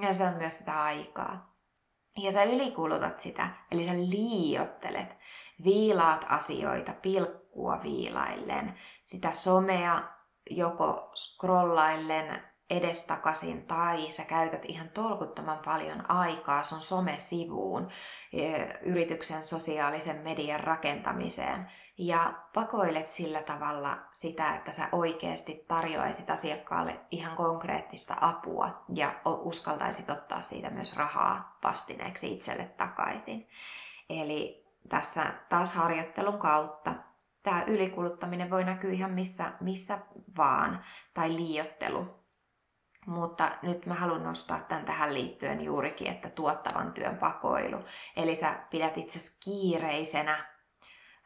ja 0.00 0.14
se 0.14 0.24
on 0.24 0.34
myös 0.34 0.58
sitä 0.58 0.82
aikaa. 0.82 1.52
Ja 2.16 2.32
sä 2.32 2.44
ylikulutat 2.44 3.18
sitä, 3.18 3.48
eli 3.70 3.84
sä 3.84 3.92
liiottelet, 3.92 5.08
viilaat 5.64 6.26
asioita 6.28 6.92
pilkkua 6.92 7.82
viilaillen, 7.82 8.78
sitä 9.02 9.32
somea 9.32 10.02
joko 10.50 11.10
scrollaillen 11.14 12.42
edestakaisin 12.70 13.66
tai 13.66 14.10
sä 14.10 14.24
käytät 14.24 14.64
ihan 14.64 14.88
tolkuttoman 14.88 15.58
paljon 15.64 16.10
aikaa 16.10 16.62
sun 16.62 16.82
somesivuun, 16.82 17.90
e, 18.32 18.62
yrityksen 18.82 19.44
sosiaalisen 19.44 20.16
median 20.16 20.60
rakentamiseen 20.60 21.70
ja 21.98 22.34
pakoilet 22.54 23.10
sillä 23.10 23.42
tavalla 23.42 23.98
sitä, 24.12 24.56
että 24.56 24.72
sä 24.72 24.88
oikeasti 24.92 25.64
tarjoaisit 25.68 26.30
asiakkaalle 26.30 27.00
ihan 27.10 27.36
konkreettista 27.36 28.14
apua 28.20 28.84
ja 28.94 29.14
uskaltaisit 29.24 30.10
ottaa 30.10 30.40
siitä 30.40 30.70
myös 30.70 30.96
rahaa 30.96 31.58
vastineeksi 31.62 32.32
itselle 32.32 32.64
takaisin. 32.64 33.48
Eli 34.10 34.66
tässä 34.88 35.32
taas 35.48 35.74
harjoittelun 35.74 36.38
kautta 36.38 36.94
tämä 37.42 37.64
ylikuluttaminen 37.66 38.50
voi 38.50 38.64
näkyä 38.64 38.92
ihan 38.92 39.10
missä, 39.10 39.52
missä 39.60 39.98
vaan, 40.36 40.84
tai 41.14 41.34
liiottelu. 41.36 42.22
Mutta 43.06 43.50
nyt 43.62 43.86
mä 43.86 43.94
haluan 43.94 44.22
nostaa 44.22 44.60
tämän 44.60 44.84
tähän 44.84 45.14
liittyen 45.14 45.64
juurikin, 45.64 46.06
että 46.06 46.30
tuottavan 46.30 46.92
työn 46.92 47.16
pakoilu. 47.16 47.84
Eli 48.16 48.34
sä 48.34 48.54
pidät 48.70 48.98
itse 48.98 49.18
kiireisenä 49.44 50.46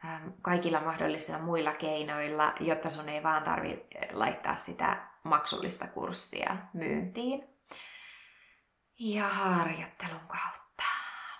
ähm, 0.05 0.27
kaikilla 0.41 0.81
mahdollisilla 0.81 1.39
muilla 1.39 1.73
keinoilla, 1.73 2.53
jotta 2.59 2.89
sun 2.89 3.09
ei 3.09 3.23
vaan 3.23 3.43
tarvi 3.43 3.85
laittaa 4.13 4.55
sitä 4.55 5.07
maksullista 5.23 5.87
kurssia 5.87 6.57
myyntiin. 6.73 7.47
Ja 8.99 9.27
harjoittelun 9.27 10.27
kautta 10.27 10.83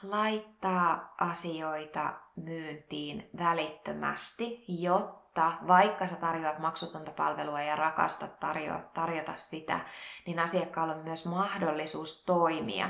laittaa 0.03 1.15
asioita 1.19 2.13
myyntiin 2.35 3.29
välittömästi, 3.39 4.65
jotta 4.67 5.53
vaikka 5.67 6.07
sä 6.07 6.15
tarjoat 6.15 6.59
maksutonta 6.59 7.11
palvelua 7.11 7.61
ja 7.61 7.75
rakastat 7.75 8.39
tarjoa, 8.39 8.79
tarjota 8.93 9.35
sitä, 9.35 9.79
niin 10.25 10.39
asiakkaalla 10.39 10.93
on 10.93 11.03
myös 11.03 11.25
mahdollisuus 11.25 12.25
toimia. 12.25 12.89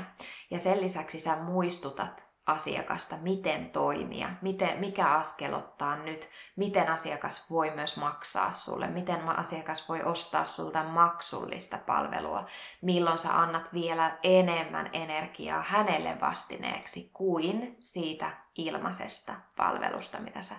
Ja 0.50 0.60
sen 0.60 0.80
lisäksi 0.80 1.20
sä 1.20 1.36
muistutat 1.42 2.27
asiakasta, 2.48 3.16
miten 3.22 3.70
toimia, 3.70 4.30
miten, 4.42 4.78
mikä 4.78 5.06
askel 5.06 5.54
ottaa 5.54 5.96
nyt, 5.96 6.28
miten 6.56 6.88
asiakas 6.88 7.50
voi 7.50 7.70
myös 7.70 7.96
maksaa 7.96 8.52
sulle, 8.52 8.86
miten 8.86 9.28
asiakas 9.28 9.88
voi 9.88 10.02
ostaa 10.02 10.44
sulta 10.44 10.82
maksullista 10.82 11.78
palvelua, 11.86 12.46
milloin 12.82 13.18
sä 13.18 13.40
annat 13.40 13.74
vielä 13.74 14.18
enemmän 14.22 14.90
energiaa 14.92 15.62
hänelle 15.62 16.20
vastineeksi 16.20 17.10
kuin 17.12 17.76
siitä 17.80 18.30
ilmaisesta 18.54 19.32
palvelusta, 19.56 20.18
mitä 20.18 20.42
sä 20.42 20.54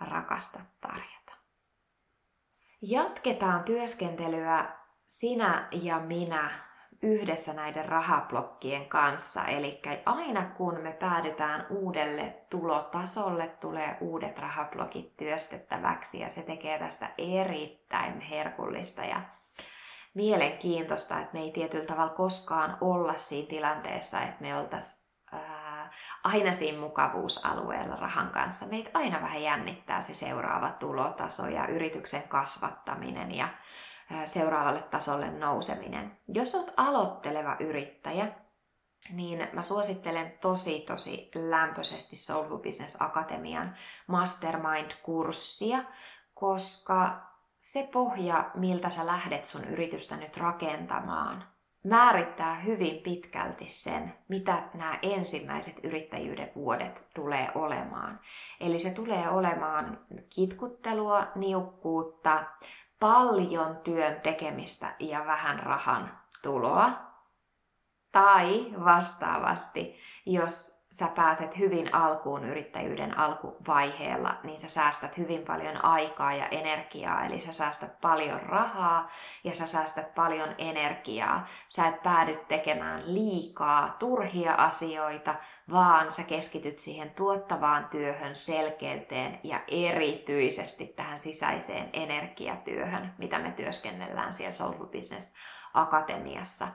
rakastat 0.00 0.80
tarjota. 0.80 1.32
Jatketaan 2.82 3.64
työskentelyä 3.64 4.76
sinä 5.06 5.68
ja 5.72 5.98
minä 5.98 6.69
yhdessä 7.02 7.52
näiden 7.52 7.84
rahablokkien 7.84 8.88
kanssa. 8.88 9.44
Eli 9.44 9.82
aina 10.06 10.44
kun 10.44 10.80
me 10.80 10.92
päädytään 10.92 11.66
uudelle 11.70 12.34
tulotasolle, 12.50 13.48
tulee 13.48 13.96
uudet 14.00 14.38
rahablokit 14.38 15.16
työstettäväksi 15.16 16.20
ja 16.20 16.30
se 16.30 16.42
tekee 16.42 16.78
tästä 16.78 17.06
erittäin 17.18 18.20
herkullista 18.20 19.04
ja 19.04 19.20
mielenkiintoista, 20.14 21.20
että 21.20 21.32
me 21.32 21.40
ei 21.40 21.50
tietyllä 21.50 21.86
tavalla 21.86 22.14
koskaan 22.14 22.78
olla 22.80 23.14
siinä 23.14 23.48
tilanteessa, 23.48 24.20
että 24.20 24.40
me 24.40 24.56
oltaisiin 24.56 25.00
aina 26.24 26.52
siinä 26.52 26.78
mukavuusalueella 26.78 27.96
rahan 27.96 28.30
kanssa. 28.30 28.66
Meitä 28.66 28.90
aina 28.94 29.22
vähän 29.22 29.42
jännittää 29.42 30.00
se 30.00 30.14
seuraava 30.14 30.70
tulotaso 30.70 31.48
ja 31.48 31.66
yrityksen 31.66 32.22
kasvattaminen 32.28 33.34
ja 33.34 33.48
seuraavalle 34.26 34.82
tasolle 34.82 35.30
nouseminen. 35.30 36.18
Jos 36.28 36.54
olet 36.54 36.72
aloitteleva 36.76 37.56
yrittäjä, 37.60 38.28
niin 39.12 39.48
mä 39.52 39.62
suosittelen 39.62 40.38
tosi 40.40 40.80
tosi 40.80 41.30
lämpöisesti 41.34 42.16
Soulful 42.16 42.58
Business 42.58 43.02
Akatemian 43.02 43.76
Mastermind-kurssia, 44.06 45.84
koska 46.34 47.30
se 47.60 47.88
pohja, 47.92 48.50
miltä 48.54 48.90
sä 48.90 49.06
lähdet 49.06 49.44
sun 49.44 49.64
yritystä 49.64 50.16
nyt 50.16 50.36
rakentamaan, 50.36 51.44
määrittää 51.84 52.54
hyvin 52.54 53.02
pitkälti 53.02 53.68
sen, 53.68 54.14
mitä 54.28 54.62
nämä 54.74 54.98
ensimmäiset 55.02 55.74
yrittäjyyden 55.84 56.50
vuodet 56.54 57.02
tulee 57.14 57.50
olemaan. 57.54 58.20
Eli 58.60 58.78
se 58.78 58.90
tulee 58.90 59.28
olemaan 59.28 60.06
kitkuttelua, 60.30 61.26
niukkuutta, 61.34 62.44
paljon 63.00 63.76
työn 63.76 64.20
tekemistä 64.20 64.94
ja 64.98 65.26
vähän 65.26 65.58
rahan 65.58 66.18
tuloa. 66.42 67.10
Tai 68.12 68.66
vastaavasti, 68.84 69.96
jos 70.26 70.79
sä 70.90 71.08
pääset 71.16 71.58
hyvin 71.58 71.94
alkuun 71.94 72.44
yrittäjyyden 72.44 73.18
alkuvaiheella, 73.18 74.36
niin 74.44 74.58
sä 74.58 74.68
säästät 74.68 75.18
hyvin 75.18 75.42
paljon 75.42 75.84
aikaa 75.84 76.34
ja 76.34 76.48
energiaa, 76.48 77.24
eli 77.24 77.40
sä 77.40 77.52
säästät 77.52 78.00
paljon 78.00 78.40
rahaa 78.42 79.10
ja 79.44 79.54
sä 79.54 79.66
säästät 79.66 80.14
paljon 80.14 80.54
energiaa. 80.58 81.46
Sä 81.68 81.86
et 81.86 82.02
päädy 82.02 82.36
tekemään 82.48 83.14
liikaa 83.14 83.96
turhia 83.98 84.54
asioita, 84.54 85.34
vaan 85.72 86.12
sä 86.12 86.22
keskityt 86.22 86.78
siihen 86.78 87.10
tuottavaan 87.10 87.88
työhön, 87.90 88.36
selkeyteen 88.36 89.40
ja 89.44 89.60
erityisesti 89.68 90.86
tähän 90.86 91.18
sisäiseen 91.18 91.90
energiatyöhön, 91.92 93.14
mitä 93.18 93.38
me 93.38 93.50
työskennellään 93.50 94.32
siellä 94.32 94.52
Soulful 94.52 94.86
Business 94.86 95.34
Akatemiassa 95.74 96.68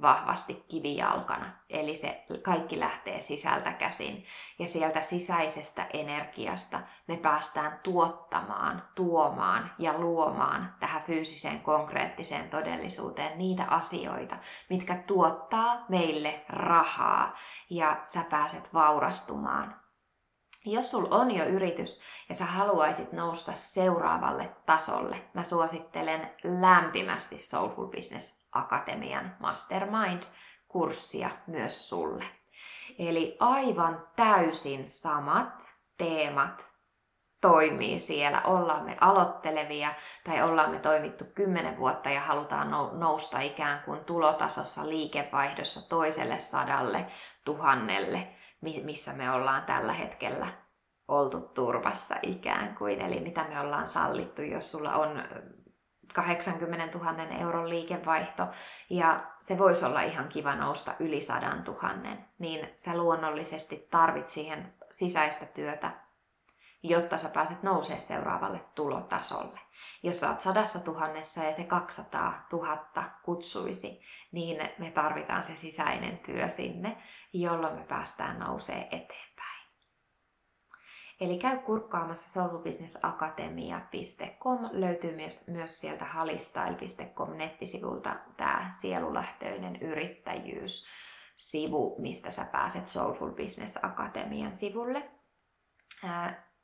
vahvasti 0.00 0.64
kivijalkana. 0.68 1.52
Eli 1.70 1.96
se 1.96 2.24
kaikki 2.42 2.80
lähtee 2.80 3.20
sisältä 3.20 3.72
käsin. 3.72 4.26
Ja 4.58 4.68
sieltä 4.68 5.02
sisäisestä 5.02 5.86
energiasta 5.92 6.80
me 7.08 7.16
päästään 7.16 7.80
tuottamaan, 7.82 8.88
tuomaan 8.94 9.72
ja 9.78 9.98
luomaan 9.98 10.74
tähän 10.80 11.02
fyysiseen 11.02 11.60
konkreettiseen 11.60 12.50
todellisuuteen 12.50 13.38
niitä 13.38 13.64
asioita, 13.64 14.36
mitkä 14.70 14.96
tuottaa 14.96 15.84
meille 15.88 16.44
rahaa 16.48 17.38
ja 17.70 18.00
sä 18.04 18.24
pääset 18.30 18.74
vaurastumaan. 18.74 19.81
Jos 20.64 20.90
sul 20.90 21.06
on 21.10 21.30
jo 21.30 21.44
yritys 21.44 22.00
ja 22.28 22.34
sä 22.34 22.44
haluaisit 22.44 23.12
nousta 23.12 23.52
seuraavalle 23.54 24.56
tasolle, 24.66 25.22
mä 25.34 25.42
suosittelen 25.42 26.30
lämpimästi 26.44 27.38
Soulful 27.38 27.86
Business 27.86 28.48
Akatemian 28.52 29.36
Mastermind-kurssia 29.40 31.30
myös 31.46 31.88
sulle. 31.88 32.24
Eli 32.98 33.36
aivan 33.40 34.06
täysin 34.16 34.88
samat 34.88 35.62
teemat 35.98 36.72
toimii 37.40 37.98
siellä. 37.98 38.42
Ollaan 38.42 38.84
me 38.84 38.96
aloittelevia 39.00 39.94
tai 40.24 40.42
ollaan 40.42 40.70
me 40.70 40.78
toimittu 40.78 41.24
kymmenen 41.34 41.78
vuotta 41.78 42.10
ja 42.10 42.20
halutaan 42.20 42.70
nousta 42.92 43.40
ikään 43.40 43.82
kuin 43.84 44.04
tulotasossa 44.04 44.88
liikevaihdossa 44.88 45.88
toiselle 45.88 46.38
sadalle 46.38 47.06
tuhannelle, 47.44 48.28
missä 48.62 49.12
me 49.12 49.30
ollaan 49.30 49.62
tällä 49.62 49.92
hetkellä 49.92 50.46
oltu 51.08 51.40
turvassa 51.40 52.14
ikään 52.22 52.76
kuin. 52.76 53.02
Eli 53.02 53.20
mitä 53.20 53.44
me 53.44 53.60
ollaan 53.60 53.86
sallittu, 53.86 54.42
jos 54.42 54.72
sulla 54.72 54.94
on 54.94 55.22
80 56.14 56.98
000 56.98 57.22
euron 57.40 57.68
liikevaihto 57.68 58.46
ja 58.90 59.20
se 59.40 59.58
voisi 59.58 59.84
olla 59.84 60.02
ihan 60.02 60.28
kiva 60.28 60.54
nousta 60.54 60.94
yli 61.00 61.20
100 61.20 61.40
000, 61.40 61.90
niin 62.38 62.68
sä 62.76 62.96
luonnollisesti 62.96 63.88
tarvit 63.90 64.28
siihen 64.28 64.74
sisäistä 64.92 65.46
työtä, 65.46 65.92
jotta 66.82 67.18
sä 67.18 67.28
pääset 67.28 67.62
nousemaan 67.62 68.00
seuraavalle 68.00 68.60
tulotasolle. 68.74 69.60
Jos 70.02 70.20
sä 70.20 70.28
oot 70.30 70.40
sadassa 70.40 70.84
tuhannessa 70.84 71.44
ja 71.44 71.52
se 71.52 71.64
200 71.64 72.46
000 72.52 72.86
kutsuisi, 73.22 74.02
niin 74.32 74.70
me 74.78 74.90
tarvitaan 74.90 75.44
se 75.44 75.56
sisäinen 75.56 76.18
työ 76.18 76.48
sinne, 76.48 77.02
jolloin 77.32 77.78
me 77.78 77.84
päästään 77.84 78.38
nousee 78.38 78.88
eteen. 78.90 79.22
Eli 81.22 81.38
käy 81.38 81.58
kurkkaamassa 81.58 82.40
solvubusinessakatemia.com. 82.40 84.58
Löytyy 84.72 85.16
myös, 85.16 85.48
myös 85.48 85.80
sieltä 85.80 86.04
halistyle.com 86.04 87.36
nettisivulta 87.36 88.16
tämä 88.36 88.70
sielulähtöinen 88.72 89.76
yrittäjyys 89.76 90.86
sivu, 91.36 91.96
mistä 91.98 92.30
sä 92.30 92.46
pääset 92.52 92.88
Soulful 92.88 93.30
Business 93.30 93.84
Akatemian 93.84 94.54
sivulle. 94.54 95.10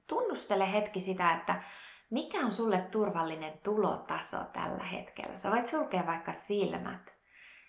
tunnustele 0.07 0.73
hetki 0.73 1.01
sitä, 1.01 1.33
että 1.33 1.63
mikä 2.11 2.39
on 2.39 2.53
sulle 2.53 2.81
turvallinen 2.81 3.59
tulotaso 3.59 4.39
tällä 4.53 4.85
hetkellä. 4.85 5.37
Sä 5.37 5.51
voit 5.51 5.67
sulkea 5.67 6.07
vaikka 6.07 6.33
silmät 6.33 7.18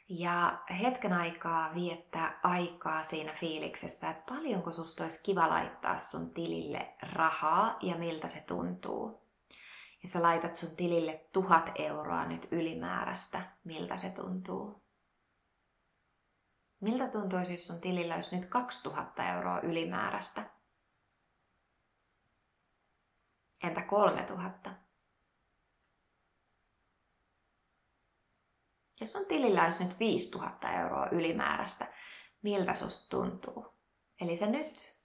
ja 0.09 0.63
hetken 0.81 1.13
aikaa 1.13 1.75
viettää 1.75 2.39
aikaa 2.43 3.03
siinä 3.03 3.33
fiiliksessä, 3.33 4.09
että 4.09 4.33
paljonko 4.33 4.71
susta 4.71 5.03
olisi 5.03 5.23
kiva 5.23 5.49
laittaa 5.49 5.97
sun 5.97 6.33
tilille 6.33 6.95
rahaa 7.13 7.77
ja 7.81 7.95
miltä 7.95 8.27
se 8.27 8.43
tuntuu. 8.47 9.29
Ja 10.03 10.09
sä 10.09 10.21
laitat 10.21 10.55
sun 10.55 10.75
tilille 10.75 11.25
tuhat 11.33 11.71
euroa 11.75 12.25
nyt 12.25 12.47
ylimääräistä, 12.51 13.41
miltä 13.63 13.95
se 13.95 14.09
tuntuu. 14.09 14.83
Miltä 16.81 17.07
tuntuisi, 17.07 17.53
jos 17.53 17.67
sun 17.67 17.81
tilillä 17.81 18.15
olisi 18.15 18.37
nyt 18.37 18.45
2000 18.45 19.35
euroa 19.35 19.59
ylimääräistä? 19.59 20.41
Entä 23.63 23.81
3000? 23.81 24.68
Jos 29.01 29.15
on 29.15 29.25
tilillä 29.25 29.63
olisi 29.63 29.83
nyt 29.83 29.99
5000 29.99 30.71
euroa 30.71 31.07
ylimääräistä, 31.11 31.85
miltä 32.41 32.73
susta 32.73 33.09
tuntuu? 33.09 33.65
Eli 34.21 34.35
sä 34.35 34.45
nyt 34.45 34.99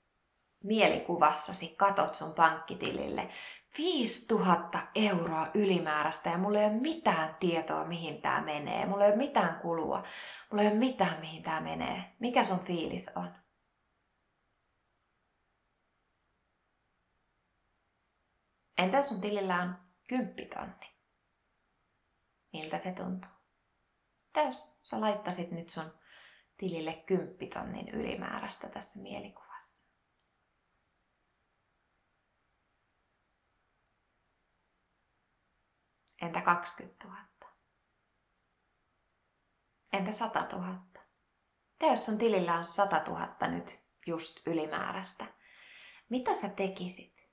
mielikuvassasi 0.64 1.76
katot 1.76 2.14
sun 2.14 2.34
pankkitilille 2.34 3.30
5000 3.78 4.78
euroa 4.94 5.48
ylimääräistä 5.54 6.30
ja 6.30 6.38
mulla 6.38 6.58
ei 6.58 6.66
ole 6.66 6.74
mitään 6.74 7.36
tietoa, 7.40 7.84
mihin 7.84 8.22
tämä 8.22 8.40
menee. 8.40 8.86
Mulla 8.86 9.04
ei 9.04 9.10
ole 9.10 9.18
mitään 9.18 9.60
kulua. 9.60 10.04
Mulla 10.50 10.62
ei 10.62 10.68
ole 10.68 10.78
mitään, 10.78 11.20
mihin 11.20 11.42
tämä 11.42 11.60
menee. 11.60 12.14
Mikä 12.18 12.44
sun 12.44 12.60
fiilis 12.60 13.10
on? 13.16 13.34
Entä 18.78 19.02
sun 19.02 19.20
tilillä 19.20 19.62
on 19.62 19.78
kymppitonni? 20.08 20.94
Miltä 22.52 22.78
se 22.78 22.92
tuntuu? 22.92 23.33
Mitä 24.34 24.46
jos 24.46 24.78
sä 24.82 25.00
laittasit 25.00 25.50
nyt 25.50 25.70
sun 25.70 25.98
tilille 26.56 27.02
kymppitonnin 27.06 27.88
ylimääräistä 27.88 28.68
tässä 28.68 29.02
mielikuvassa? 29.02 29.94
Entä 36.22 36.40
20 36.40 37.08
000? 37.08 37.18
Entä 39.92 40.12
100 40.12 40.48
000? 40.52 40.82
Ja 41.80 41.88
jos 41.88 42.06
sun 42.06 42.18
tilillä 42.18 42.54
on 42.54 42.64
100 42.64 43.04
000 43.06 43.48
nyt 43.48 43.80
just 44.06 44.46
ylimääräistä, 44.46 45.24
mitä 46.08 46.34
sä 46.34 46.48
tekisit? 46.48 47.30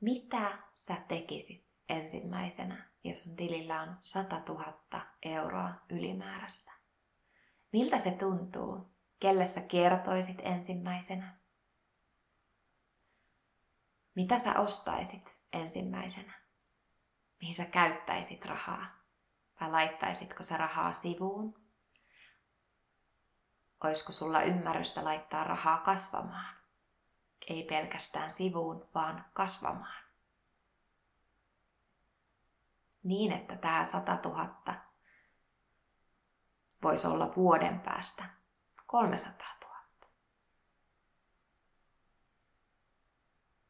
Mitä 0.00 0.62
sä 0.74 0.94
tekisit 1.08 1.68
ensimmäisenä, 1.88 2.87
jos 3.04 3.24
sun 3.24 3.36
tilillä 3.36 3.82
on 3.82 3.96
100 4.00 4.42
000 4.48 5.06
euroa 5.22 5.70
ylimääräistä? 5.90 6.72
Miltä 7.72 7.98
se 7.98 8.10
tuntuu? 8.10 8.94
Kelle 9.20 9.46
sä 9.46 9.60
kertoisit 9.60 10.38
ensimmäisenä? 10.42 11.38
Mitä 14.14 14.38
sä 14.38 14.60
ostaisit 14.60 15.36
ensimmäisenä? 15.52 16.32
Mihin 17.40 17.54
sä 17.54 17.64
käyttäisit 17.64 18.44
rahaa? 18.44 18.86
Vai 19.60 19.70
laittaisitko 19.70 20.42
sä 20.42 20.56
rahaa 20.56 20.92
sivuun? 20.92 21.68
Olisiko 23.84 24.12
sulla 24.12 24.42
ymmärrystä 24.42 25.04
laittaa 25.04 25.44
rahaa 25.44 25.78
kasvamaan? 25.78 26.56
Ei 27.48 27.62
pelkästään 27.62 28.30
sivuun, 28.30 28.88
vaan 28.94 29.24
kasvamaan. 29.32 29.97
Niin, 33.08 33.32
että 33.32 33.56
tämä 33.56 33.84
100 33.84 34.18
000 34.24 34.74
voisi 36.82 37.06
olla 37.06 37.32
vuoden 37.36 37.80
päästä 37.80 38.24
300 38.86 39.46
000. 39.64 39.78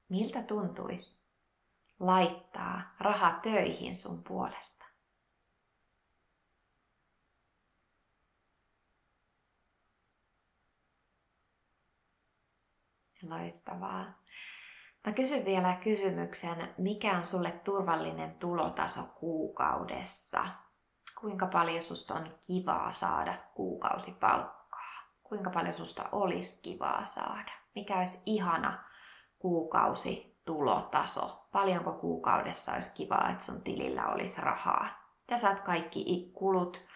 Miltä 0.08 0.42
tuntuisi 0.42 1.32
laittaa 2.00 2.94
raha 3.00 3.40
töihin 3.42 3.98
sun 3.98 4.24
puolesta? 4.24 4.84
Loistavaa. 13.22 14.17
Mä 15.08 15.14
kysyn 15.14 15.44
vielä 15.44 15.76
kysymyksen, 15.84 16.68
mikä 16.78 17.16
on 17.18 17.26
sulle 17.26 17.50
turvallinen 17.50 18.34
tulotaso 18.34 19.00
kuukaudessa? 19.20 20.44
Kuinka 21.20 21.46
paljon 21.46 21.82
susta 21.82 22.14
on 22.14 22.34
kivaa 22.46 22.92
saada 22.92 23.34
kuukausipalkkaa? 23.54 24.92
Kuinka 25.22 25.50
paljon 25.50 25.74
susta 25.74 26.02
olisi 26.12 26.62
kivaa 26.62 27.04
saada? 27.04 27.52
Mikä 27.74 27.98
olisi 27.98 28.22
ihana 28.26 28.84
kuukausi 29.38 30.40
tulotaso? 30.44 31.48
Paljonko 31.52 31.92
kuukaudessa 31.92 32.72
olisi 32.72 32.94
kivaa, 32.94 33.30
että 33.30 33.44
sun 33.44 33.62
tilillä 33.62 34.06
olisi 34.06 34.40
rahaa? 34.40 34.88
Ja 35.30 35.38
saat 35.38 35.60
kaikki 35.60 36.32
kulut, 36.34 36.86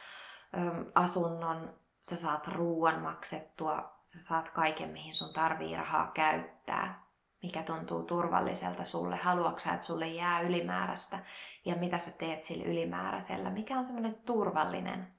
asunnon, 0.95 1.75
sä 2.01 2.17
saat 2.17 2.49
ruoan 2.49 3.01
maksettua, 3.01 3.93
sä 4.05 4.21
saat 4.21 4.49
kaiken, 4.51 4.89
mihin 4.89 5.15
sun 5.15 5.33
tarvii 5.33 5.77
rahaa 5.77 6.11
käyttää, 6.15 7.02
mikä 7.43 7.63
tuntuu 7.63 8.03
turvalliselta 8.03 8.85
sulle, 8.85 9.17
haluatko 9.17 9.71
että 9.75 9.87
sulle 9.87 10.09
jää 10.09 10.41
ylimääräistä? 10.41 11.19
Ja 11.65 11.77
mitä 11.77 11.99
sä 11.99 12.19
teet 12.19 12.43
sillä 12.43 12.65
ylimääräisellä, 12.65 13.51
mikä 13.51 13.79
on 13.79 13.85
semmoinen 13.85 14.15
turvallinen 14.15 15.15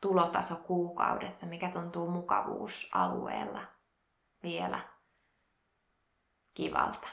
tulotaso 0.00 0.54
kuukaudessa, 0.66 1.46
mikä 1.46 1.68
tuntuu 1.68 2.10
mukavuusalueella 2.10 3.62
vielä 4.42 4.88
kivalta. 6.54 7.08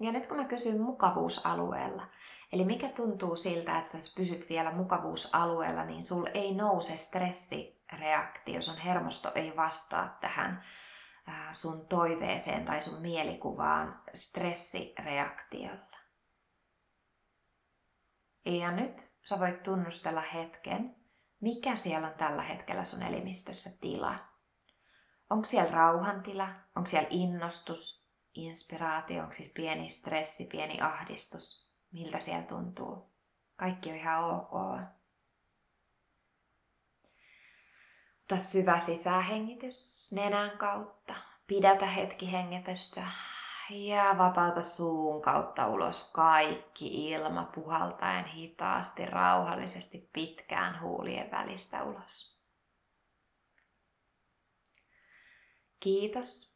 Ja 0.00 0.12
nyt 0.12 0.26
kun 0.26 0.36
mä 0.36 0.44
kysyn 0.44 0.80
mukavuusalueella, 0.80 2.08
eli 2.52 2.64
mikä 2.64 2.88
tuntuu 2.88 3.36
siltä, 3.36 3.78
että 3.78 4.00
sä 4.00 4.12
pysyt 4.16 4.48
vielä 4.48 4.72
mukavuusalueella, 4.72 5.84
niin 5.84 6.02
sul 6.02 6.26
ei 6.34 6.54
nouse 6.54 6.96
stressireaktio, 6.96 8.62
sun 8.62 8.78
hermosto 8.78 9.32
ei 9.34 9.56
vastaa 9.56 10.18
tähän 10.20 10.64
sun 11.52 11.86
toiveeseen 11.86 12.64
tai 12.64 12.80
sun 12.80 13.02
mielikuvaan 13.02 14.02
stressireaktiolla. 14.14 15.96
Ja 18.44 18.70
nyt 18.72 19.12
sä 19.28 19.38
voit 19.38 19.62
tunnustella 19.62 20.20
hetken, 20.20 20.96
mikä 21.40 21.76
siellä 21.76 22.08
on 22.08 22.14
tällä 22.14 22.42
hetkellä 22.42 22.84
sun 22.84 23.02
elimistössä 23.02 23.80
tila. 23.80 24.18
Onko 25.30 25.44
siellä 25.44 25.70
rauhantila, 25.70 26.48
onko 26.76 26.86
siellä 26.86 27.08
innostus, 27.10 28.06
inspiraatio, 28.34 29.20
onko 29.20 29.32
siis 29.32 29.52
pieni 29.54 29.88
stressi, 29.88 30.48
pieni 30.50 30.80
ahdistus, 30.80 31.69
miltä 31.92 32.18
siellä 32.18 32.46
tuntuu. 32.46 33.10
Kaikki 33.56 33.90
on 33.90 33.96
ihan 33.96 34.24
ok. 34.24 34.52
Ota 38.24 38.38
syvä 38.38 38.78
sisähengitys 38.78 40.12
nenän 40.12 40.58
kautta. 40.58 41.14
Pidätä 41.46 41.86
hetki 41.86 42.32
hengitystä 42.32 43.06
ja 43.70 44.14
vapauta 44.18 44.62
suun 44.62 45.22
kautta 45.22 45.68
ulos 45.68 46.12
kaikki 46.12 47.10
ilma 47.10 47.44
puhaltaen 47.44 48.24
hitaasti, 48.24 49.06
rauhallisesti 49.06 50.10
pitkään 50.12 50.80
huulien 50.80 51.30
välistä 51.30 51.84
ulos. 51.84 52.40
Kiitos 55.80 56.50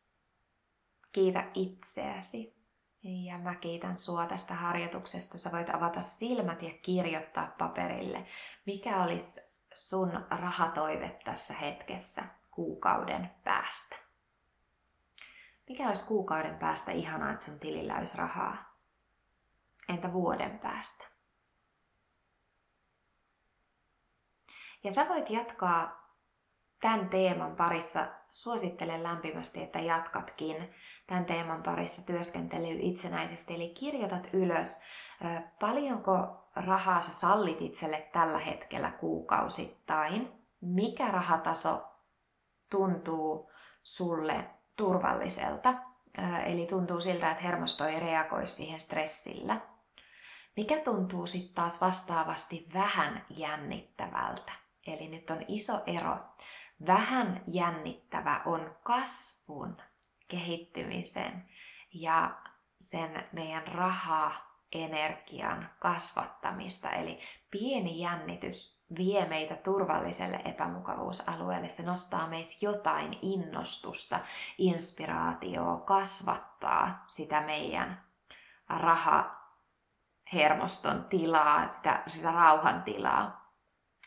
Kiitä 1.14 1.50
itseäsi. 1.54 2.63
Ja 3.04 3.38
mä 3.38 3.54
kiitän 3.54 3.96
sua 3.96 4.26
tästä 4.26 4.54
harjoituksesta. 4.54 5.38
Sä 5.38 5.52
voit 5.52 5.70
avata 5.70 6.02
silmät 6.02 6.62
ja 6.62 6.70
kirjoittaa 6.82 7.54
paperille, 7.58 8.26
mikä 8.66 9.02
olisi 9.02 9.40
sun 9.74 10.26
rahatoive 10.30 11.20
tässä 11.24 11.54
hetkessä 11.54 12.22
kuukauden 12.50 13.30
päästä. 13.44 13.96
Mikä 15.68 15.86
olisi 15.86 16.06
kuukauden 16.06 16.58
päästä 16.58 16.92
ihanaa, 16.92 17.32
että 17.32 17.44
sun 17.44 17.60
tilillä 17.60 17.98
olisi 17.98 18.18
rahaa? 18.18 18.74
Entä 19.88 20.12
vuoden 20.12 20.58
päästä? 20.58 21.04
Ja 24.84 24.92
sä 24.92 25.08
voit 25.08 25.30
jatkaa 25.30 26.03
tämän 26.84 27.08
teeman 27.08 27.56
parissa 27.56 28.06
suosittelen 28.30 29.02
lämpimästi, 29.02 29.62
että 29.62 29.78
jatkatkin 29.78 30.74
tämän 31.06 31.24
teeman 31.24 31.62
parissa 31.62 32.06
työskentelyä 32.06 32.76
itsenäisesti. 32.80 33.54
Eli 33.54 33.68
kirjoitat 33.68 34.28
ylös, 34.32 34.82
paljonko 35.60 36.46
rahaa 36.56 37.00
sä 37.00 37.12
sallit 37.12 37.62
itselle 37.62 38.08
tällä 38.12 38.38
hetkellä 38.38 38.90
kuukausittain, 38.90 40.32
mikä 40.60 41.08
rahataso 41.08 41.82
tuntuu 42.70 43.50
sulle 43.82 44.50
turvalliselta, 44.76 45.74
eli 46.46 46.66
tuntuu 46.66 47.00
siltä, 47.00 47.30
että 47.30 47.42
hermosto 47.42 47.84
ei 47.84 48.00
reagoi 48.00 48.46
siihen 48.46 48.80
stressillä. 48.80 49.60
Mikä 50.56 50.76
tuntuu 50.76 51.26
sitten 51.26 51.54
taas 51.54 51.80
vastaavasti 51.80 52.68
vähän 52.74 53.24
jännittävältä. 53.30 54.52
Eli 54.86 55.08
nyt 55.08 55.30
on 55.30 55.44
iso 55.48 55.82
ero 55.86 56.16
vähän 56.86 57.42
jännittävä 57.46 58.42
on 58.46 58.76
kasvun, 58.82 59.76
kehittymisen 60.28 61.48
ja 61.94 62.36
sen 62.80 63.28
meidän 63.32 63.66
rahaa 63.66 64.32
energian 64.72 65.70
kasvattamista. 65.78 66.90
Eli 66.90 67.20
pieni 67.50 68.00
jännitys 68.00 68.84
vie 68.98 69.28
meitä 69.28 69.56
turvalliselle 69.56 70.40
epämukavuusalueelle. 70.44 71.68
Se 71.68 71.82
nostaa 71.82 72.26
meissä 72.26 72.66
jotain 72.66 73.18
innostusta, 73.22 74.18
inspiraatioa, 74.58 75.80
kasvattaa 75.80 77.04
sitä 77.08 77.40
meidän 77.40 78.04
rahahermoston 78.68 81.04
tilaa, 81.04 81.68
sitä, 81.68 82.02
sitä 82.06 82.32
rauhan 82.32 82.82
tilaa. 82.82 83.43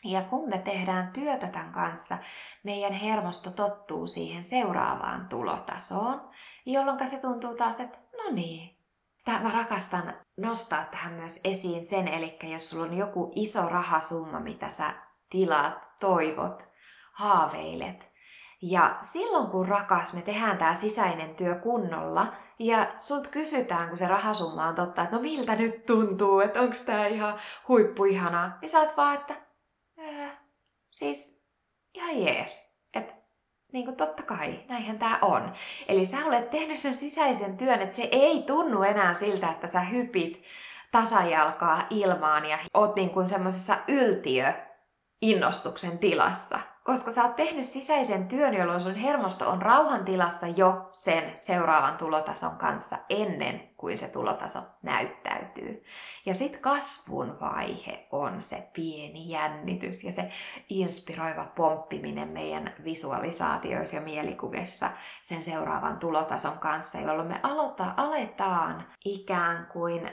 Ja 0.04 0.22
kun 0.22 0.48
me 0.48 0.58
tehdään 0.58 1.12
työtä 1.12 1.46
tämän 1.46 1.72
kanssa, 1.72 2.18
meidän 2.62 2.92
hermosto 2.92 3.50
tottuu 3.50 4.06
siihen 4.06 4.44
seuraavaan 4.44 5.28
tulotasoon, 5.28 6.30
jolloin 6.66 7.08
se 7.08 7.18
tuntuu 7.18 7.54
taas, 7.54 7.80
että 7.80 7.98
no 8.16 8.30
niin, 8.30 8.78
mä 9.26 9.50
rakastan 9.54 10.14
nostaa 10.36 10.84
tähän 10.84 11.12
myös 11.12 11.40
esiin 11.44 11.84
sen, 11.84 12.08
eli 12.08 12.38
jos 12.42 12.70
sulla 12.70 12.84
on 12.84 12.96
joku 12.96 13.32
iso 13.34 13.68
rahasumma, 13.68 14.40
mitä 14.40 14.70
sä 14.70 14.94
tilaat, 15.30 15.74
toivot, 16.00 16.68
haaveilet, 17.12 18.12
ja 18.62 18.96
silloin 19.00 19.50
kun 19.50 19.68
rakas 19.68 20.14
me 20.14 20.22
tehdään 20.22 20.58
tämä 20.58 20.74
sisäinen 20.74 21.34
työ 21.34 21.54
kunnolla, 21.54 22.32
Ja 22.58 22.86
sut 22.98 23.28
kysytään, 23.28 23.88
kun 23.88 23.98
se 23.98 24.08
rahasumma 24.08 24.68
on 24.68 24.74
totta, 24.74 25.02
että 25.02 25.16
no 25.16 25.22
miltä 25.22 25.56
nyt 25.56 25.86
tuntuu, 25.86 26.40
että 26.40 26.60
onko 26.60 26.74
tää 26.86 27.06
ihan 27.06 27.38
huippuihanaa. 27.68 28.58
Niin 28.60 28.70
sä 28.70 28.78
oot 28.78 28.96
vaan, 28.96 29.14
että 29.14 29.47
siis 30.90 31.46
ihan 31.94 32.22
jees. 32.22 32.84
Että 32.94 33.14
niin 33.72 33.84
kuin 33.84 33.96
totta 33.96 34.22
kai, 34.22 34.64
näinhän 34.68 34.98
tämä 34.98 35.18
on. 35.22 35.52
Eli 35.88 36.04
sä 36.04 36.26
olet 36.26 36.50
tehnyt 36.50 36.78
sen 36.78 36.94
sisäisen 36.94 37.56
työn, 37.56 37.82
että 37.82 37.94
se 37.94 38.08
ei 38.12 38.42
tunnu 38.42 38.82
enää 38.82 39.14
siltä, 39.14 39.50
että 39.50 39.66
sä 39.66 39.80
hypit 39.80 40.42
tasajalkaa 40.92 41.86
ilmaan 41.90 42.46
ja 42.46 42.58
oot 42.74 42.96
niin 42.96 43.10
kuin 43.10 43.28
semmoisessa 43.28 43.76
yltiö 43.88 44.52
innostuksen 45.22 45.98
tilassa. 45.98 46.58
Koska 46.88 47.10
sä 47.10 47.24
oot 47.24 47.36
tehnyt 47.36 47.66
sisäisen 47.66 48.28
työn, 48.28 48.54
jolloin 48.54 48.80
sun 48.80 48.94
hermosto 48.94 49.50
on 49.50 49.62
rauhan 49.62 50.04
tilassa 50.04 50.46
jo 50.46 50.90
sen 50.92 51.32
seuraavan 51.36 51.96
tulotason 51.96 52.56
kanssa 52.56 52.98
ennen 53.08 53.70
kuin 53.76 53.98
se 53.98 54.08
tulotaso 54.08 54.58
näyttäytyy. 54.82 55.84
Ja 56.26 56.34
sitten 56.34 56.60
kasvun 56.60 57.36
vaihe 57.40 58.08
on 58.12 58.42
se 58.42 58.68
pieni 58.72 59.30
jännitys 59.30 60.04
ja 60.04 60.12
se 60.12 60.30
inspiroiva 60.68 61.44
pomppiminen 61.56 62.28
meidän 62.28 62.74
visualisaatioissa 62.84 63.96
ja 63.96 64.02
mielikuvissa 64.02 64.90
sen 65.22 65.42
seuraavan 65.42 65.98
tulotason 65.98 66.58
kanssa, 66.58 67.00
jolloin 67.00 67.28
me 67.28 67.40
aloittaa, 67.42 67.94
aletaan 67.96 68.86
ikään 69.04 69.66
kuin 69.72 70.10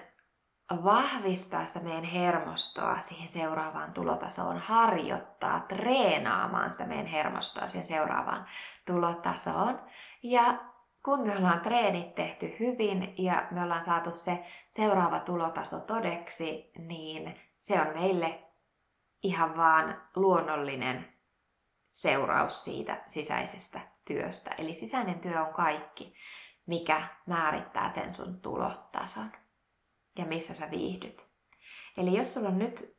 vahvistaa 0.70 1.66
sitä 1.66 1.80
meidän 1.80 2.04
hermostoa 2.04 3.00
siihen 3.00 3.30
seuraavaan 3.30 3.94
tulotasoon, 3.94 4.58
harjoittaa, 4.58 5.60
treenaamaan 5.60 6.72
sitä 6.72 6.86
meidän 6.86 7.06
hermostoa 7.06 7.68
siihen 7.68 7.86
seuraavaan 7.86 8.46
tulotasoon. 8.86 9.82
Ja 10.24 10.58
kun 11.06 11.28
me 11.28 11.38
ollaan 11.38 11.62
treenit 11.62 12.16
tehty 12.16 12.56
hyvin 12.60 13.14
ja 13.18 13.48
me 13.52 13.64
ollaan 13.64 13.84
saatu 13.84 14.12
se 14.12 14.46
seuraava 14.68 15.20
tulotaso 15.20 15.80
todeksi, 15.80 16.72
niin 16.78 17.40
se 17.58 17.82
on 17.82 17.88
meille 17.88 18.44
ihan 19.24 19.58
vaan 19.58 20.02
luonnollinen 20.16 21.14
seuraus 21.90 22.64
siitä 22.64 23.04
sisäisestä 23.08 23.80
työstä. 24.06 24.52
Eli 24.58 24.74
sisäinen 24.74 25.20
työ 25.20 25.42
on 25.42 25.54
kaikki, 25.54 26.16
mikä 26.66 27.08
määrittää 27.26 27.90
sen 27.90 28.12
sun 28.12 28.42
tulotason 28.42 29.32
ja 30.18 30.26
missä 30.26 30.54
sä 30.54 30.72
viihdyt. 30.72 31.28
Eli 31.98 32.18
jos 32.18 32.34
sulla 32.34 32.50
on 32.50 32.60
nyt 32.60 32.96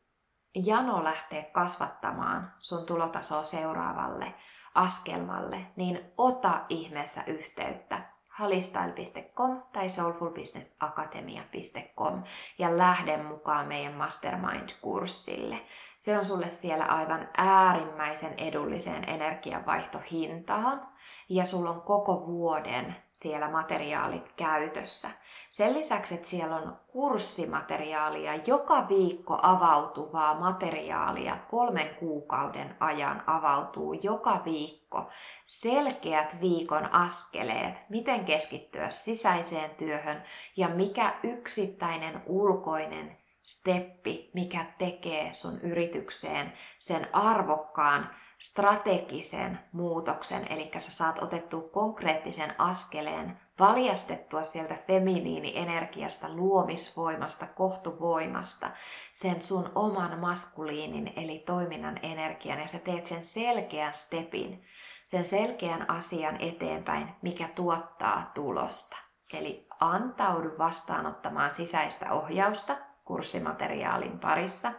jano 0.54 1.04
lähtee 1.04 1.42
kasvattamaan 1.42 2.52
sun 2.58 2.86
tulotasoa 2.86 3.44
seuraavalle 3.44 4.34
askelmalle, 4.74 5.66
niin 5.76 6.12
ota 6.18 6.64
ihmeessä 6.68 7.22
yhteyttä 7.26 8.16
halistyle.com 8.28 9.62
tai 9.72 9.88
soulfulbusinessacademia.com 9.88 12.22
ja 12.58 12.78
lähde 12.78 13.16
mukaan 13.16 13.68
meidän 13.68 13.94
Mastermind-kurssille. 13.94 15.56
Se 15.98 16.18
on 16.18 16.24
sulle 16.24 16.48
siellä 16.48 16.84
aivan 16.84 17.28
äärimmäisen 17.36 18.34
edulliseen 18.38 19.08
energiavaihtohintaan 19.08 20.88
ja 21.28 21.44
sulla 21.44 21.70
on 21.70 21.80
koko 21.80 22.26
vuoden 22.26 22.96
siellä 23.12 23.50
materiaalit 23.50 24.32
käytössä. 24.36 25.08
Sen 25.50 25.74
lisäksi, 25.74 26.14
että 26.14 26.26
siellä 26.26 26.56
on 26.56 26.76
kurssimateriaalia, 26.86 28.34
joka 28.46 28.88
viikko 28.88 29.38
avautuvaa 29.42 30.40
materiaalia 30.40 31.36
kolmen 31.50 31.94
kuukauden 31.94 32.76
ajan 32.80 33.24
avautuu 33.26 33.92
joka 33.92 34.42
viikko. 34.44 35.10
Selkeät 35.46 36.40
viikon 36.40 36.94
askeleet, 36.94 37.74
miten 37.88 38.24
keskittyä 38.24 38.88
sisäiseen 38.88 39.70
työhön 39.70 40.22
ja 40.56 40.68
mikä 40.68 41.14
yksittäinen 41.22 42.22
ulkoinen 42.26 43.16
steppi, 43.42 44.30
mikä 44.34 44.66
tekee 44.78 45.32
sun 45.32 45.60
yritykseen 45.60 46.52
sen 46.78 47.08
arvokkaan 47.12 48.10
strategisen 48.38 49.58
muutoksen, 49.72 50.52
eli 50.52 50.70
sä 50.76 50.90
saat 50.90 51.22
otettua 51.22 51.68
konkreettisen 51.68 52.54
askeleen, 52.58 53.40
valjastettua 53.58 54.42
sieltä 54.42 54.74
feminiini-energiasta, 54.86 56.34
luomisvoimasta, 56.34 57.46
kohtuvoimasta, 57.54 58.70
sen 59.12 59.42
sun 59.42 59.72
oman 59.74 60.18
maskuliinin 60.18 61.12
eli 61.16 61.38
toiminnan 61.38 62.00
energian, 62.02 62.58
ja 62.60 62.68
sä 62.68 62.78
teet 62.78 63.06
sen 63.06 63.22
selkeän 63.22 63.94
stepin, 63.94 64.64
sen 65.06 65.24
selkeän 65.24 65.90
asian 65.90 66.40
eteenpäin, 66.40 67.08
mikä 67.22 67.48
tuottaa 67.48 68.30
tulosta. 68.34 68.96
Eli 69.32 69.66
antaudu 69.80 70.58
vastaanottamaan 70.58 71.50
sisäistä 71.50 72.12
ohjausta 72.12 72.76
kurssimateriaalin 73.04 74.18
parissa. 74.18 74.72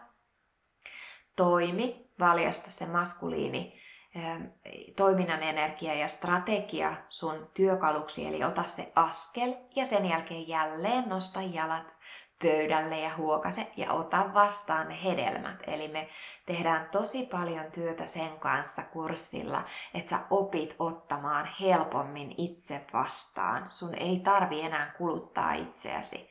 Toimi 1.36 2.07
valjasta 2.20 2.72
se 2.72 2.86
maskuliini 2.86 3.82
ähm, 4.18 4.44
toiminnan 4.96 5.44
energia 5.44 5.94
ja 5.94 6.08
strategia 6.08 6.96
sun 7.10 7.50
työkaluksi, 7.54 8.28
eli 8.28 8.44
ota 8.44 8.64
se 8.64 8.92
askel 8.96 9.54
ja 9.76 9.86
sen 9.86 10.06
jälkeen 10.06 10.48
jälleen 10.48 11.10
nosta 11.10 11.42
jalat 11.42 11.98
pöydälle 12.42 13.00
ja 13.00 13.16
huokase 13.18 13.68
ja 13.78 13.94
ota 13.94 14.26
vastaan 14.34 14.88
ne 14.88 15.04
hedelmät. 15.04 15.64
Eli 15.68 15.88
me 15.88 16.10
tehdään 16.46 16.90
tosi 16.92 17.26
paljon 17.26 17.72
työtä 17.72 18.06
sen 18.06 18.40
kanssa 18.40 18.82
kurssilla, 18.94 19.64
että 19.94 20.10
sä 20.10 20.20
opit 20.30 20.76
ottamaan 20.80 21.50
helpommin 21.62 22.36
itse 22.38 22.86
vastaan. 22.94 23.68
Sun 23.70 23.96
ei 23.96 24.20
tarvi 24.20 24.62
enää 24.62 24.94
kuluttaa 24.98 25.54
itseäsi 25.54 26.30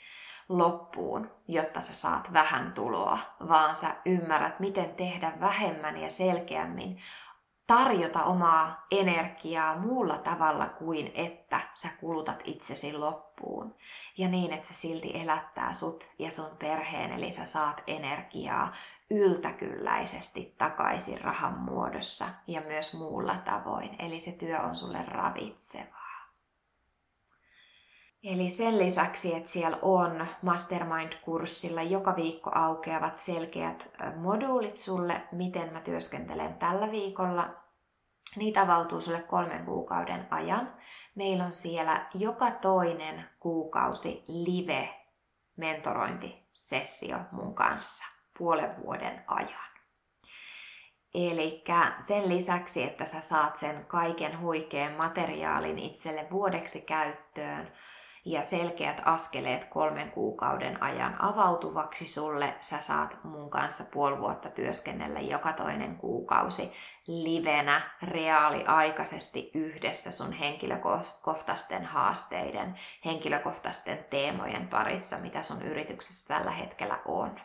loppuun, 0.49 1.31
jotta 1.49 1.81
sä 1.81 1.95
saat 1.95 2.33
vähän 2.33 2.73
tuloa, 2.73 3.19
vaan 3.49 3.75
sä 3.75 3.97
ymmärrät, 4.07 4.61
miten 4.61 4.95
tehdä 4.95 5.33
vähemmän 5.41 5.97
ja 5.97 6.11
selkeämmin, 6.11 6.99
tarjota 7.67 8.25
omaa 8.25 8.87
energiaa 8.91 9.79
muulla 9.79 10.19
tavalla 10.19 10.67
kuin 10.67 11.13
että 11.15 11.61
sä 11.75 11.89
kulutat 12.01 12.43
itsesi 12.45 12.99
loppuun. 12.99 13.75
Ja 14.19 14.29
niin, 14.29 14.53
että 14.53 14.69
se 14.69 14.75
silti 14.75 15.11
elättää 15.15 15.73
sut 15.73 16.09
ja 16.19 16.31
sun 16.31 16.57
perheen, 16.59 17.13
eli 17.13 17.31
sä 17.31 17.45
saat 17.45 17.83
energiaa 17.87 18.73
yltäkylläisesti 19.11 20.55
takaisin 20.59 21.21
rahan 21.21 21.59
muodossa 21.59 22.25
ja 22.47 22.61
myös 22.61 22.95
muulla 22.95 23.37
tavoin. 23.45 23.97
Eli 23.99 24.21
se 24.21 24.33
työ 24.33 24.61
on 24.61 24.77
sulle 24.77 25.05
ravitseva. 25.05 26.06
Eli 28.27 28.51
sen 28.51 28.79
lisäksi, 28.79 29.35
että 29.35 29.51
siellä 29.51 29.79
on 29.83 30.27
Mastermind-kurssilla 30.43 31.83
joka 31.83 32.17
viikko 32.17 32.51
aukeavat 32.55 33.17
selkeät 33.17 33.91
moduulit 34.17 34.79
sulle, 34.79 35.23
miten 35.33 35.73
mä 35.73 35.81
työskentelen 35.81 36.55
tällä 36.55 36.91
viikolla, 36.91 37.55
niitä 38.37 38.63
avautuu 38.63 39.01
sulle 39.01 39.23
kolmen 39.23 39.65
kuukauden 39.65 40.27
ajan. 40.31 40.75
Meillä 41.15 41.45
on 41.45 41.53
siellä 41.53 42.07
joka 42.15 42.51
toinen 42.51 43.25
kuukausi 43.41 44.25
live 44.29 44.89
mentorointisessio 45.57 47.19
mun 47.33 47.55
kanssa 47.55 48.05
puolen 48.39 48.83
vuoden 48.85 49.25
ajan. 49.27 49.71
Eli 51.15 51.65
sen 51.99 52.29
lisäksi, 52.29 52.83
että 52.83 53.05
sä 53.05 53.21
saat 53.21 53.57
sen 53.57 53.85
kaiken 53.85 54.41
huikean 54.41 54.93
materiaalin 54.93 55.79
itselle 55.79 56.27
vuodeksi 56.31 56.81
käyttöön, 56.81 57.73
ja 58.27 58.43
selkeät 58.43 59.03
askeleet 59.05 59.65
kolmen 59.65 60.11
kuukauden 60.11 60.83
ajan 60.83 61.17
avautuvaksi 61.25 62.07
sulle. 62.07 62.55
Sä 62.61 62.81
saat 62.81 63.25
mun 63.25 63.51
kanssa 63.51 63.85
puoli 63.93 64.21
vuotta 64.21 64.51
työskennellä 64.51 65.21
joka 65.21 65.53
toinen 65.53 65.97
kuukausi 65.97 66.73
livenä 67.07 67.91
reaaliaikaisesti 68.03 69.51
yhdessä 69.55 70.11
sun 70.13 70.33
henkilökohtaisten 70.33 71.85
haasteiden, 71.85 72.79
henkilökohtaisten 73.05 74.05
teemojen 74.11 74.69
parissa, 74.69 75.17
mitä 75.17 75.43
sun 75.43 75.63
yrityksessä 75.63 76.35
tällä 76.35 76.51
hetkellä 76.51 76.99
on. 77.05 77.41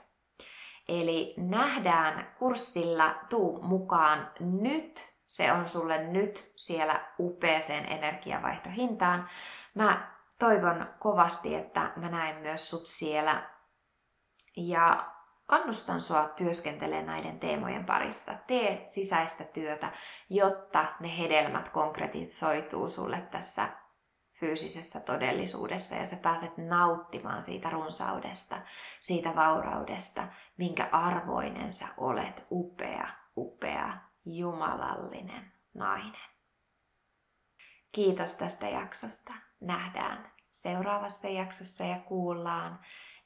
Eli 0.90 1.34
nähdään 1.38 2.36
kurssilla, 2.40 3.16
tuu 3.30 3.62
mukaan 3.64 4.32
nyt. 4.40 5.12
Se 5.28 5.52
on 5.52 5.68
sulle 5.68 6.04
nyt 6.08 6.52
siellä 6.56 7.06
upeeseen 7.20 7.92
energiavaihtohintaan. 7.92 9.30
Mä 9.76 10.11
toivon 10.42 10.94
kovasti, 11.00 11.56
että 11.56 11.92
mä 11.96 12.10
näen 12.10 12.42
myös 12.42 12.70
sut 12.70 12.88
siellä. 12.88 13.50
Ja 14.58 15.12
kannustan 15.46 16.02
sua 16.02 16.28
työskentelemään 16.28 17.06
näiden 17.06 17.40
teemojen 17.40 17.86
parissa. 17.86 18.34
Tee 18.48 18.82
sisäistä 18.84 19.44
työtä, 19.44 19.92
jotta 20.30 20.86
ne 21.00 21.18
hedelmät 21.18 21.70
konkretisoituu 21.70 22.90
sulle 22.90 23.22
tässä 23.22 23.70
fyysisessä 24.40 25.00
todellisuudessa 25.00 25.96
ja 25.96 26.06
sä 26.06 26.16
pääset 26.22 26.58
nauttimaan 26.58 27.44
siitä 27.44 27.70
runsaudesta, 27.70 28.56
siitä 29.00 29.36
vauraudesta, 29.36 30.28
minkä 30.58 30.90
arvoinen 30.92 31.72
sä 31.72 31.86
olet, 31.98 32.48
upea, 32.52 33.08
upea, 33.38 33.98
jumalallinen 34.26 35.54
nainen. 35.74 36.32
Kiitos 37.92 38.38
tästä 38.38 38.70
jaksosta 38.70 39.34
nähdään 39.60 40.31
seuraavassa 40.52 41.28
jaksossa 41.28 41.84
ja 41.84 42.00
kuullaan. 42.00 42.80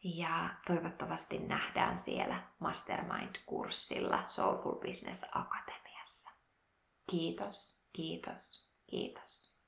Ja 0.03 0.49
toivottavasti 0.67 1.39
nähdään 1.39 1.97
siellä 1.97 2.43
Mastermind-kurssilla 2.59 4.25
Soulful 4.25 4.75
Business 4.75 5.31
Akatemiassa. 5.35 6.29
Kiitos, 7.09 7.87
kiitos, 7.93 8.69
kiitos. 8.89 9.61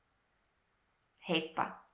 Heippa! 1.30 1.88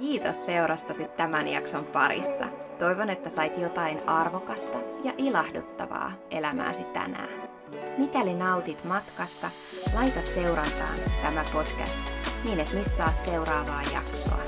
Kiitos 0.00 0.46
seurastasi 0.46 1.08
tämän 1.08 1.48
jakson 1.48 1.84
parissa. 1.84 2.44
Toivon, 2.78 3.10
että 3.10 3.30
sait 3.30 3.58
jotain 3.58 4.08
arvokasta 4.08 4.78
ja 5.04 5.12
ilahduttavaa 5.18 6.12
elämääsi 6.30 6.84
tänään. 6.84 7.51
Mikäli 7.98 8.34
nautit 8.34 8.84
matkasta, 8.84 9.50
laita 9.94 10.22
seurantaan 10.22 10.98
tämä 11.22 11.44
podcast 11.52 12.02
niin 12.44 12.60
et 12.60 12.72
missaa 12.72 13.12
seuraavaa 13.12 13.82
jaksoa. 13.82 14.40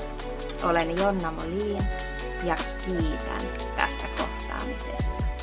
Olen 0.63 0.97
Jonna 0.97 1.31
Molin 1.31 1.83
ja 2.43 2.55
kiitän 2.85 3.41
tästä 3.75 4.07
kohtaamisesta. 4.17 5.34